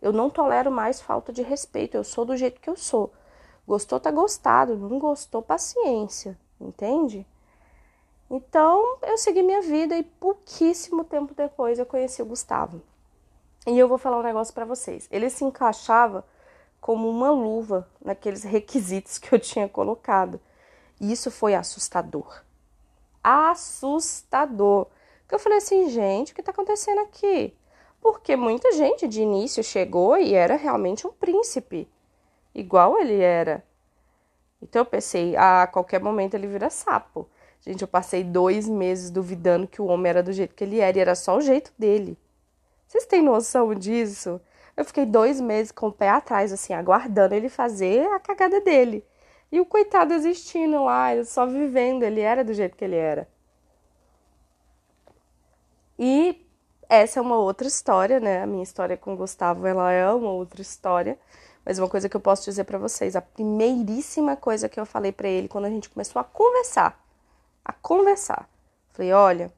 Eu 0.00 0.12
não 0.12 0.30
tolero 0.30 0.70
mais 0.70 1.00
falta 1.00 1.32
de 1.32 1.42
respeito. 1.42 1.96
Eu 1.96 2.04
sou 2.04 2.24
do 2.24 2.36
jeito 2.36 2.60
que 2.60 2.70
eu 2.70 2.76
sou. 2.76 3.12
Gostou, 3.66 3.98
tá 3.98 4.10
gostado. 4.10 4.76
Não 4.76 4.98
gostou, 4.98 5.42
paciência. 5.42 6.38
Entende? 6.60 7.26
Então 8.30 8.98
eu 9.02 9.16
segui 9.16 9.42
minha 9.42 9.62
vida 9.62 9.96
e 9.96 10.02
pouquíssimo 10.02 11.02
tempo 11.04 11.34
depois 11.34 11.78
eu 11.78 11.86
conheci 11.86 12.20
o 12.20 12.26
Gustavo. 12.26 12.82
E 13.66 13.78
eu 13.78 13.88
vou 13.88 13.98
falar 13.98 14.18
um 14.18 14.22
negócio 14.22 14.54
para 14.54 14.64
vocês. 14.64 15.08
Ele 15.10 15.28
se 15.30 15.44
encaixava 15.44 16.24
como 16.80 17.08
uma 17.08 17.30
luva 17.30 17.88
naqueles 18.02 18.42
requisitos 18.42 19.18
que 19.18 19.34
eu 19.34 19.38
tinha 19.38 19.68
colocado. 19.68 20.40
E 21.00 21.12
isso 21.12 21.30
foi 21.30 21.54
assustador. 21.54 22.42
Assustador. 23.22 24.86
Que 25.26 25.34
eu 25.34 25.38
falei 25.38 25.58
assim, 25.58 25.88
gente, 25.90 26.32
o 26.32 26.34
que 26.34 26.40
está 26.40 26.52
acontecendo 26.52 27.00
aqui? 27.00 27.54
Porque 28.00 28.36
muita 28.36 28.72
gente 28.72 29.06
de 29.08 29.22
início 29.22 29.62
chegou 29.62 30.16
e 30.16 30.34
era 30.34 30.56
realmente 30.56 31.06
um 31.06 31.12
príncipe, 31.12 31.88
igual 32.54 32.98
ele 32.98 33.20
era. 33.20 33.64
Então 34.62 34.82
eu 34.82 34.86
pensei, 34.86 35.36
ah, 35.36 35.62
a 35.62 35.66
qualquer 35.66 36.00
momento 36.00 36.34
ele 36.34 36.46
vira 36.46 36.70
sapo. 36.70 37.28
Gente, 37.60 37.82
eu 37.82 37.88
passei 37.88 38.22
dois 38.22 38.68
meses 38.68 39.10
duvidando 39.10 39.66
que 39.66 39.82
o 39.82 39.86
homem 39.86 40.10
era 40.10 40.22
do 40.22 40.32
jeito 40.32 40.54
que 40.54 40.64
ele 40.64 40.80
era 40.80 40.96
e 40.96 41.00
era 41.00 41.14
só 41.14 41.36
o 41.36 41.40
jeito 41.40 41.72
dele. 41.78 42.16
Vocês 42.86 43.04
têm 43.04 43.22
noção 43.22 43.74
disso? 43.74 44.40
Eu 44.76 44.84
fiquei 44.84 45.04
dois 45.04 45.40
meses 45.40 45.72
com 45.72 45.88
o 45.88 45.92
pé 45.92 46.08
atrás, 46.08 46.52
assim, 46.52 46.72
aguardando 46.72 47.34
ele 47.34 47.48
fazer 47.48 48.06
a 48.12 48.20
cagada 48.20 48.60
dele. 48.60 49.04
E 49.50 49.60
o 49.60 49.66
coitado 49.66 50.14
existindo 50.14 50.84
lá, 50.84 51.10
só 51.24 51.46
vivendo, 51.46 52.02
ele 52.02 52.20
era 52.20 52.44
do 52.44 52.54
jeito 52.54 52.76
que 52.76 52.84
ele 52.84 52.96
era. 52.96 53.28
E 55.98 56.46
essa 56.88 57.18
é 57.18 57.22
uma 57.22 57.36
outra 57.36 57.68
história, 57.68 58.18
né? 58.18 58.42
A 58.42 58.46
minha 58.46 58.62
história 58.62 58.96
com 58.96 59.14
o 59.14 59.16
Gustavo, 59.16 59.66
ela 59.66 59.92
é 59.92 60.10
uma 60.10 60.30
outra 60.30 60.62
história. 60.62 61.18
Mas 61.64 61.78
uma 61.78 61.88
coisa 61.88 62.08
que 62.08 62.16
eu 62.16 62.20
posso 62.20 62.44
dizer 62.44 62.64
para 62.64 62.78
vocês, 62.78 63.14
a 63.14 63.20
primeiríssima 63.20 64.36
coisa 64.36 64.68
que 64.68 64.80
eu 64.80 64.86
falei 64.86 65.12
para 65.12 65.28
ele 65.28 65.48
quando 65.48 65.66
a 65.66 65.70
gente 65.70 65.90
começou 65.90 66.18
a 66.18 66.24
conversar, 66.24 66.98
a 67.62 67.72
conversar, 67.74 68.48
falei: 68.92 69.12
"Olha, 69.12 69.52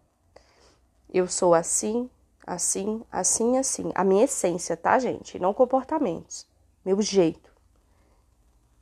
eu 1.12 1.28
sou 1.28 1.54
assim, 1.54 2.10
assim, 2.46 3.04
assim, 3.12 3.58
assim. 3.58 3.92
A 3.94 4.02
minha 4.02 4.24
essência, 4.24 4.76
tá, 4.76 4.98
gente? 4.98 5.38
Não 5.38 5.54
comportamentos. 5.54 6.46
Meu 6.84 7.00
jeito. 7.00 7.50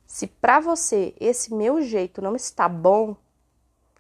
Se 0.07 0.27
para 0.27 0.59
você 0.59 1.15
esse 1.21 1.53
meu 1.53 1.83
jeito 1.83 2.23
não 2.23 2.35
está 2.35 2.67
bom, 2.67 3.15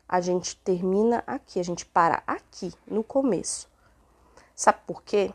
a 0.08 0.22
gente 0.22 0.56
termina 0.56 1.22
aqui, 1.26 1.60
a 1.60 1.62
gente 1.62 1.84
para 1.84 2.22
aqui, 2.26 2.72
no 2.86 3.04
começo. 3.04 3.68
Sabe 4.58 4.80
por 4.88 5.04
quê? 5.04 5.32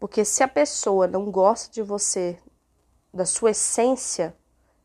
Porque 0.00 0.24
se 0.24 0.42
a 0.42 0.48
pessoa 0.48 1.06
não 1.06 1.30
gosta 1.30 1.72
de 1.72 1.82
você, 1.82 2.36
da 3.14 3.24
sua 3.24 3.52
essência, 3.52 4.34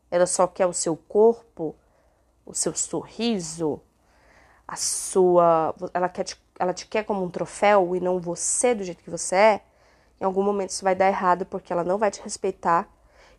ela 0.08 0.24
só 0.24 0.46
quer 0.46 0.66
o 0.66 0.72
seu 0.72 0.96
corpo, 0.96 1.74
o 2.46 2.54
seu 2.54 2.72
sorriso, 2.76 3.80
a 4.68 4.76
sua. 4.76 5.74
Ela, 5.92 6.08
quer 6.08 6.22
te, 6.22 6.40
ela 6.60 6.72
te 6.72 6.86
quer 6.86 7.02
como 7.02 7.24
um 7.24 7.28
troféu 7.28 7.96
e 7.96 8.00
não 8.00 8.20
você 8.20 8.72
do 8.72 8.84
jeito 8.84 9.02
que 9.02 9.10
você 9.10 9.34
é, 9.34 9.64
em 10.20 10.24
algum 10.24 10.44
momento 10.44 10.70
isso 10.70 10.84
vai 10.84 10.94
dar 10.94 11.08
errado 11.08 11.44
porque 11.44 11.72
ela 11.72 11.82
não 11.82 11.98
vai 11.98 12.12
te 12.12 12.22
respeitar 12.22 12.88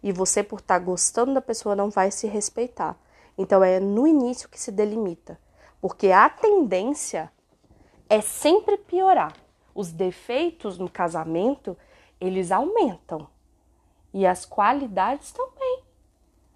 e 0.04 0.12
você, 0.12 0.44
por 0.44 0.60
estar 0.60 0.78
tá 0.78 0.86
gostando 0.86 1.34
da 1.34 1.42
pessoa, 1.42 1.74
não 1.74 1.90
vai 1.90 2.12
se 2.12 2.28
respeitar. 2.28 3.00
Então 3.38 3.64
é 3.64 3.80
no 3.80 4.06
início 4.06 4.50
que 4.50 4.60
se 4.60 4.74
delimita, 4.74 5.40
porque 5.80 6.12
a 6.12 6.30
tendência 6.30 7.32
é 8.10 8.20
sempre 8.20 8.76
piorar. 8.76 9.45
Os 9.76 9.92
defeitos 9.92 10.80
no 10.80 10.90
casamento, 10.90 11.78
eles 12.20 12.52
aumentam. 12.52 13.28
E 14.14 14.26
as 14.26 14.46
qualidades 14.46 15.32
também. 15.34 15.84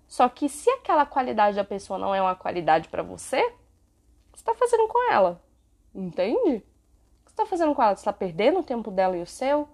Só 0.08 0.27
que 0.27 0.49
se 0.49 0.69
aquela 0.71 1.05
qualidade 1.05 1.58
da 1.58 1.63
pessoa 1.63 1.99
não 1.99 2.15
é 2.15 2.21
uma 2.21 2.36
qualidade 2.36 2.88
para 2.88 3.03
você, 3.03 3.41
você 4.32 4.41
está 4.41 4.55
fazendo 4.55 4.88
com 4.88 5.12
ela? 5.12 5.41
Entende? 5.93 6.38
O 6.38 6.41
que 6.41 6.63
você 7.25 7.32
está 7.32 7.45
fazendo 7.45 7.75
com 7.75 7.84
ela? 7.84 7.95
Você 7.95 8.01
está 8.01 8.13
perdendo 8.13 8.60
o 8.60 8.63
tempo 8.63 8.89
dela 8.89 9.17
e 9.17 9.21
o 9.21 9.27
seu? 9.27 9.67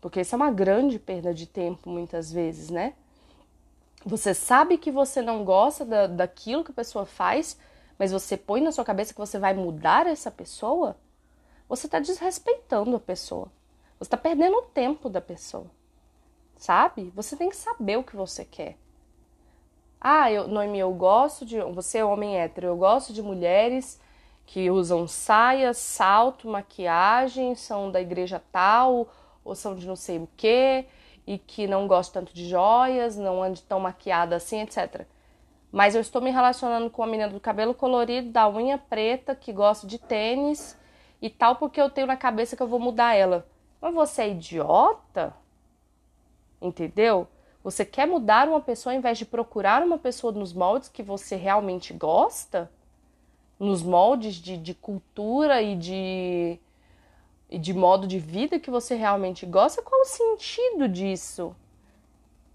Porque 0.00 0.20
isso 0.20 0.34
é 0.34 0.36
uma 0.36 0.50
grande 0.50 0.98
perda 0.98 1.32
de 1.32 1.46
tempo 1.46 1.88
muitas 1.88 2.30
vezes, 2.30 2.68
né? 2.68 2.94
Você 4.04 4.34
sabe 4.34 4.76
que 4.76 4.90
você 4.90 5.22
não 5.22 5.44
gosta 5.44 5.82
da, 5.84 6.06
daquilo 6.06 6.62
que 6.62 6.72
a 6.72 6.74
pessoa 6.74 7.06
faz, 7.06 7.58
mas 7.98 8.12
você 8.12 8.36
põe 8.36 8.60
na 8.60 8.70
sua 8.70 8.84
cabeça 8.84 9.14
que 9.14 9.18
você 9.18 9.38
vai 9.38 9.54
mudar 9.54 10.06
essa 10.06 10.30
pessoa, 10.30 10.94
você 11.68 11.86
está 11.86 11.98
desrespeitando 11.98 12.96
a 12.96 13.00
pessoa. 13.00 13.48
Você 13.98 14.08
está 14.08 14.16
perdendo 14.16 14.56
o 14.56 14.62
tempo 14.62 15.08
da 15.08 15.20
pessoa. 15.20 15.66
Sabe? 16.56 17.10
Você 17.14 17.36
tem 17.36 17.48
que 17.48 17.56
saber 17.56 17.96
o 17.96 18.04
que 18.04 18.16
você 18.16 18.44
quer. 18.44 18.76
Ah, 20.00 20.30
eu, 20.30 20.46
Noemi, 20.46 20.78
eu 20.78 20.92
gosto 20.92 21.46
de. 21.46 21.58
Você 21.60 21.98
é 21.98 22.04
homem 22.04 22.36
hétero, 22.38 22.66
eu 22.66 22.76
gosto 22.76 23.12
de 23.12 23.22
mulheres 23.22 23.98
que 24.46 24.70
usam 24.70 25.08
saia, 25.08 25.72
salto, 25.72 26.46
maquiagem, 26.46 27.54
são 27.54 27.90
da 27.90 28.00
igreja 28.00 28.42
tal 28.52 29.08
ou 29.42 29.54
são 29.54 29.74
de 29.74 29.86
não 29.86 29.96
sei 29.96 30.18
o 30.18 30.28
quê, 30.36 30.86
e 31.26 31.38
que 31.38 31.66
não 31.66 31.86
gosto 31.86 32.12
tanto 32.12 32.34
de 32.34 32.48
joias, 32.48 33.16
não 33.16 33.42
ande 33.42 33.62
tão 33.62 33.78
maquiada 33.78 34.36
assim, 34.36 34.60
etc. 34.62 35.06
Mas 35.70 35.94
eu 35.94 36.00
estou 36.00 36.22
me 36.22 36.30
relacionando 36.30 36.88
com 36.88 37.02
a 37.02 37.06
menina 37.06 37.28
do 37.28 37.40
cabelo 37.40 37.74
colorido, 37.74 38.30
da 38.30 38.48
unha 38.48 38.78
preta, 38.78 39.34
que 39.34 39.52
gosta 39.52 39.86
de 39.86 39.98
tênis 39.98 40.76
e 41.20 41.30
tal, 41.30 41.56
porque 41.56 41.80
eu 41.80 41.90
tenho 41.90 42.06
na 42.06 42.16
cabeça 42.16 42.56
que 42.56 42.62
eu 42.62 42.68
vou 42.68 42.78
mudar 42.78 43.14
ela. 43.14 43.46
Mas 43.80 43.94
você 43.94 44.22
é 44.22 44.30
idiota? 44.30 45.34
Entendeu? 46.60 47.28
Você 47.62 47.84
quer 47.84 48.06
mudar 48.06 48.48
uma 48.48 48.60
pessoa 48.60 48.92
ao 48.92 48.98
invés 48.98 49.16
de 49.18 49.24
procurar 49.24 49.82
uma 49.82 49.98
pessoa 49.98 50.32
nos 50.32 50.52
moldes 50.52 50.88
que 50.88 51.02
você 51.02 51.36
realmente 51.36 51.92
gosta? 51.92 52.70
Nos 53.58 53.82
moldes 53.82 54.34
de, 54.34 54.56
de 54.56 54.74
cultura 54.74 55.62
e 55.62 55.76
de 55.76 56.60
e 57.48 57.58
de 57.58 57.72
modo 57.72 58.06
de 58.06 58.18
vida 58.18 58.58
que 58.58 58.70
você 58.70 58.94
realmente 58.96 59.46
gosta, 59.46 59.80
qual 59.82 60.00
o 60.00 60.06
sentido 60.06 60.88
disso? 60.88 61.54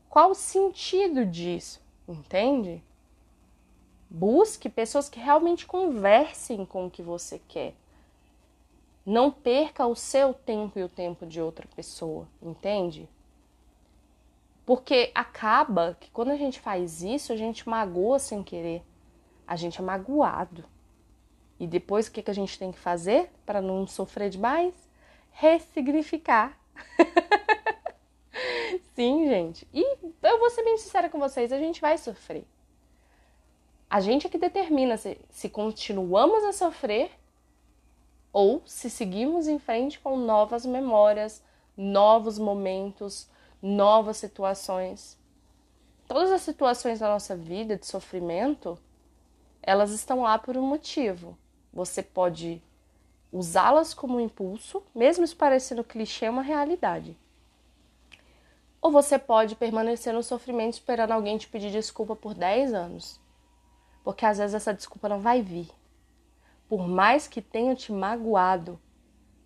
Qual 0.09 0.31
o 0.31 0.35
sentido 0.35 1.25
disso? 1.25 1.79
Entende? 2.07 2.83
Busque 4.09 4.67
pessoas 4.67 5.07
que 5.07 5.19
realmente 5.19 5.65
conversem 5.65 6.65
com 6.65 6.87
o 6.87 6.89
que 6.89 7.01
você 7.01 7.39
quer. 7.47 7.75
Não 9.05 9.31
perca 9.31 9.85
o 9.87 9.95
seu 9.95 10.33
tempo 10.33 10.77
e 10.77 10.83
o 10.83 10.89
tempo 10.89 11.25
de 11.25 11.41
outra 11.41 11.67
pessoa, 11.75 12.27
entende? 12.41 13.09
Porque 14.65 15.11
acaba 15.15 15.97
que 15.99 16.11
quando 16.11 16.29
a 16.31 16.37
gente 16.37 16.59
faz 16.59 17.01
isso, 17.01 17.33
a 17.33 17.35
gente 17.35 17.67
magoa 17.67 18.19
sem 18.19 18.43
querer. 18.43 18.83
A 19.47 19.55
gente 19.55 19.79
é 19.79 19.83
magoado. 19.83 20.63
E 21.59 21.65
depois 21.65 22.07
o 22.07 22.11
que, 22.11 22.21
que 22.21 22.31
a 22.31 22.35
gente 22.35 22.59
tem 22.59 22.71
que 22.71 22.77
fazer 22.77 23.31
para 23.45 23.61
não 23.61 23.87
sofrer 23.87 24.29
demais? 24.29 24.89
ressignificar. 25.39 26.57
Sim, 28.93 29.27
gente. 29.27 29.67
E 29.73 29.97
eu 30.21 30.39
vou 30.39 30.49
ser 30.49 30.63
bem 30.63 30.77
sincera 30.77 31.09
com 31.09 31.17
vocês, 31.17 31.51
a 31.51 31.57
gente 31.57 31.79
vai 31.79 31.97
sofrer. 31.97 32.45
A 33.89 34.01
gente 34.01 34.27
é 34.27 34.29
que 34.29 34.37
determina 34.37 34.97
se, 34.97 35.17
se 35.29 35.49
continuamos 35.49 36.43
a 36.43 36.51
sofrer 36.51 37.09
ou 38.31 38.61
se 38.65 38.89
seguimos 38.89 39.47
em 39.47 39.59
frente 39.59 39.99
com 39.99 40.17
novas 40.17 40.65
memórias, 40.65 41.43
novos 41.75 42.37
momentos, 42.37 43.27
novas 43.61 44.17
situações. 44.17 45.17
Todas 46.07 46.31
as 46.31 46.41
situações 46.41 46.99
da 46.99 47.07
nossa 47.07 47.35
vida 47.35 47.77
de 47.77 47.85
sofrimento, 47.85 48.77
elas 49.61 49.91
estão 49.91 50.21
lá 50.21 50.37
por 50.37 50.57
um 50.57 50.61
motivo. 50.61 51.37
Você 51.71 52.01
pode 52.01 52.61
usá-las 53.31 53.93
como 53.93 54.19
impulso, 54.19 54.83
mesmo 54.93 55.23
isso 55.23 55.35
parecendo 55.35 55.83
clichê, 55.83 56.25
é 56.25 56.29
uma 56.29 56.41
realidade. 56.41 57.17
Ou 58.81 58.91
você 58.91 59.19
pode 59.19 59.55
permanecer 59.55 60.13
no 60.13 60.23
sofrimento 60.23 60.73
esperando 60.73 61.11
alguém 61.11 61.37
te 61.37 61.47
pedir 61.47 61.71
desculpa 61.71 62.15
por 62.15 62.33
10 62.33 62.73
anos. 62.73 63.19
Porque 64.03 64.25
às 64.25 64.37
vezes 64.37 64.53
essa 64.53 64.73
desculpa 64.73 65.09
não 65.09 65.19
vai 65.19 65.41
vir. 65.41 65.69
Por 66.69 66.87
mais 66.87 67.27
que 67.27 67.41
tenha 67.41 67.75
te 67.75 67.91
magoado, 67.91 68.79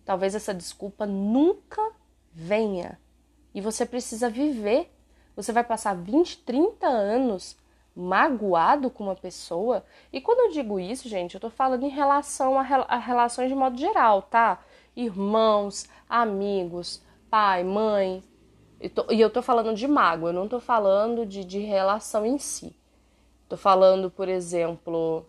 talvez 0.04 0.34
essa 0.34 0.54
desculpa 0.54 1.06
nunca 1.06 1.80
venha. 2.30 3.00
E 3.54 3.62
você 3.62 3.86
precisa 3.86 4.28
viver. 4.28 4.94
Você 5.34 5.50
vai 5.50 5.64
passar 5.64 5.96
20, 5.96 6.44
30 6.44 6.86
anos 6.86 7.56
magoado 7.96 8.90
com 8.90 9.04
uma 9.04 9.16
pessoa. 9.16 9.84
E 10.12 10.20
quando 10.20 10.40
eu 10.40 10.50
digo 10.50 10.78
isso, 10.78 11.08
gente, 11.08 11.34
eu 11.34 11.40
tô 11.40 11.48
falando 11.48 11.84
em 11.84 11.88
relação 11.88 12.58
a, 12.58 12.62
a 12.62 12.98
relações 12.98 13.48
de 13.48 13.54
modo 13.54 13.78
geral, 13.78 14.22
tá? 14.22 14.62
Irmãos, 14.94 15.88
amigos, 16.08 17.02
pai, 17.30 17.64
mãe. 17.64 18.22
E, 18.80 18.88
tô, 18.88 19.10
e 19.10 19.20
eu 19.20 19.30
tô 19.30 19.40
falando 19.40 19.74
de 19.74 19.88
mágoa, 19.88 20.28
eu 20.28 20.34
não 20.34 20.46
tô 20.46 20.60
falando 20.60 21.24
de, 21.24 21.44
de 21.44 21.60
relação 21.60 22.26
em 22.26 22.38
si. 22.38 22.76
Tô 23.48 23.56
falando, 23.56 24.10
por 24.10 24.28
exemplo, 24.28 25.24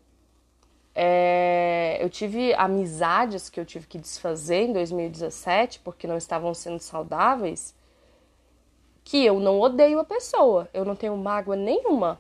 É, 0.98 1.98
eu 2.00 2.10
tive 2.10 2.54
amizades 2.54 3.50
que 3.50 3.60
eu 3.60 3.66
tive 3.66 3.86
que 3.86 3.98
desfazer 3.98 4.70
em 4.70 4.74
2017 4.74 5.82
porque 5.82 6.08
não 6.08 6.16
estavam 6.16 6.54
sendo 6.54 6.80
saudáveis. 6.80 7.76
Que 9.04 9.24
eu 9.26 9.40
não 9.40 9.60
odeio 9.60 10.00
a 10.00 10.06
pessoa, 10.06 10.70
eu 10.74 10.86
não 10.86 10.96
tenho 10.96 11.16
mágoa 11.18 11.56
nenhuma, 11.56 12.20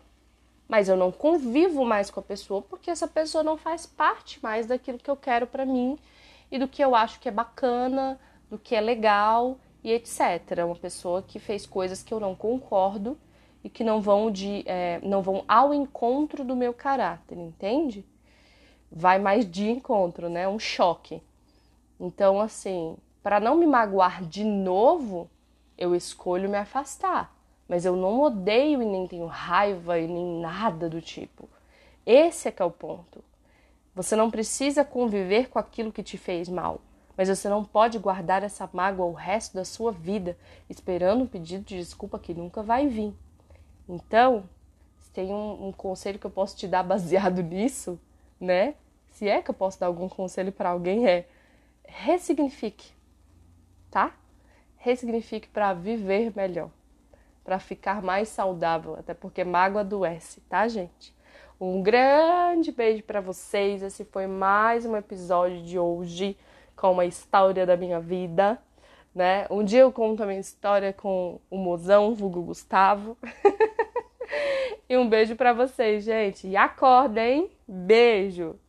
mas 0.67 0.89
eu 0.89 0.97
não 0.97 1.11
convivo 1.11 1.83
mais 1.85 2.11
com 2.11 2.19
a 2.19 2.23
pessoa 2.23 2.61
porque 2.61 2.91
essa 2.91 3.07
pessoa 3.07 3.43
não 3.43 3.57
faz 3.57 3.85
parte 3.85 4.43
mais 4.43 4.67
daquilo 4.67 4.99
que 4.99 5.09
eu 5.09 5.15
quero 5.15 5.47
para 5.47 5.65
mim 5.65 5.97
e 6.51 6.59
do 6.59 6.67
que 6.67 6.83
eu 6.83 6.93
acho 6.93 7.19
que 7.19 7.29
é 7.29 7.31
bacana, 7.31 8.19
do 8.49 8.59
que 8.59 8.75
é 8.75 8.81
legal 8.81 9.57
e 9.83 9.91
etc. 9.91 10.63
Uma 10.63 10.75
pessoa 10.75 11.23
que 11.23 11.39
fez 11.39 11.65
coisas 11.65 12.03
que 12.03 12.13
eu 12.13 12.19
não 12.19 12.35
concordo 12.35 13.17
e 13.63 13.69
que 13.69 13.83
não 13.83 13.99
vão 13.99 14.29
de 14.29 14.63
é, 14.67 14.99
não 15.01 15.21
vão 15.23 15.43
ao 15.47 15.73
encontro 15.73 16.43
do 16.43 16.55
meu 16.55 16.73
caráter, 16.73 17.37
entende? 17.37 18.05
Vai 18.91 19.19
mais 19.19 19.49
de 19.49 19.69
encontro, 19.69 20.29
né? 20.29 20.47
Um 20.47 20.59
choque. 20.59 21.21
Então, 21.99 22.39
assim, 22.39 22.97
para 23.23 23.39
não 23.39 23.55
me 23.55 23.65
magoar 23.65 24.23
de 24.23 24.43
novo, 24.43 25.29
eu 25.77 25.95
escolho 25.95 26.49
me 26.49 26.57
afastar. 26.57 27.35
Mas 27.67 27.85
eu 27.85 27.95
não 27.95 28.21
odeio 28.21 28.81
e 28.81 28.85
nem 28.85 29.07
tenho 29.07 29.25
raiva 29.25 29.99
e 29.99 30.07
nem 30.07 30.39
nada 30.39 30.89
do 30.89 31.01
tipo. 31.01 31.49
Esse 32.05 32.47
é 32.47 32.51
que 32.51 32.61
é 32.61 32.65
o 32.65 32.71
ponto. 32.71 33.23
Você 33.95 34.15
não 34.15 34.29
precisa 34.29 34.85
conviver 34.85 35.49
com 35.49 35.57
aquilo 35.57 35.91
que 35.91 36.03
te 36.03 36.17
fez 36.17 36.49
mal, 36.49 36.81
mas 37.17 37.29
você 37.29 37.47
não 37.47 37.63
pode 37.63 37.97
guardar 37.97 38.43
essa 38.43 38.69
mágoa 38.71 39.05
o 39.05 39.13
resto 39.13 39.55
da 39.55 39.63
sua 39.63 39.91
vida, 39.91 40.37
esperando 40.69 41.23
um 41.23 41.27
pedido 41.27 41.63
de 41.63 41.77
desculpa 41.77 42.19
que 42.19 42.33
nunca 42.33 42.61
vai 42.61 42.87
vir. 42.87 43.13
Então, 43.87 44.43
tem 45.13 45.31
um, 45.31 45.69
um 45.69 45.71
conselho 45.71 46.19
que 46.19 46.25
eu 46.25 46.31
posso 46.31 46.57
te 46.57 46.67
dar 46.67 46.83
baseado 46.85 47.41
nisso, 47.41 47.97
né? 48.45 48.75
Se 49.09 49.27
é 49.27 49.41
que 49.41 49.49
eu 49.49 49.55
posso 49.55 49.79
dar 49.79 49.87
algum 49.87 50.07
conselho 50.07 50.51
para 50.51 50.69
alguém, 50.69 51.07
é 51.07 51.25
ressignifique, 51.85 52.91
tá? 53.89 54.13
Ressignifique 54.77 55.47
para 55.47 55.73
viver 55.73 56.31
melhor, 56.35 56.69
para 57.43 57.59
ficar 57.59 58.01
mais 58.01 58.29
saudável, 58.29 58.95
até 58.95 59.13
porque 59.13 59.43
mágoa 59.43 59.81
adoece, 59.81 60.41
tá, 60.41 60.67
gente? 60.67 61.15
Um 61.59 61.81
grande 61.81 62.71
beijo 62.71 63.01
para 63.03 63.21
vocês. 63.21 63.81
Esse 63.81 64.03
foi 64.03 64.27
mais 64.27 64.85
um 64.85 64.97
episódio 64.97 65.63
de 65.63 65.79
hoje 65.79 66.37
com 66.75 66.91
uma 66.91 67.05
história 67.05 67.65
da 67.65 67.77
minha 67.77 68.01
vida, 68.01 68.61
né? 69.13 69.47
Um 69.49 69.63
dia 69.63 69.79
eu 69.79 69.91
conto 69.91 70.21
a 70.21 70.25
minha 70.25 70.41
história 70.41 70.91
com 70.91 71.39
o 71.49 71.57
mozão, 71.57 72.13
vulgo 72.13 72.41
Gustavo. 72.41 73.17
e 74.89 74.97
um 74.97 75.07
beijo 75.07 75.37
para 75.37 75.53
vocês, 75.53 76.03
gente. 76.03 76.45
E 76.45 76.57
acordem. 76.57 77.54
Beijo. 77.67 78.59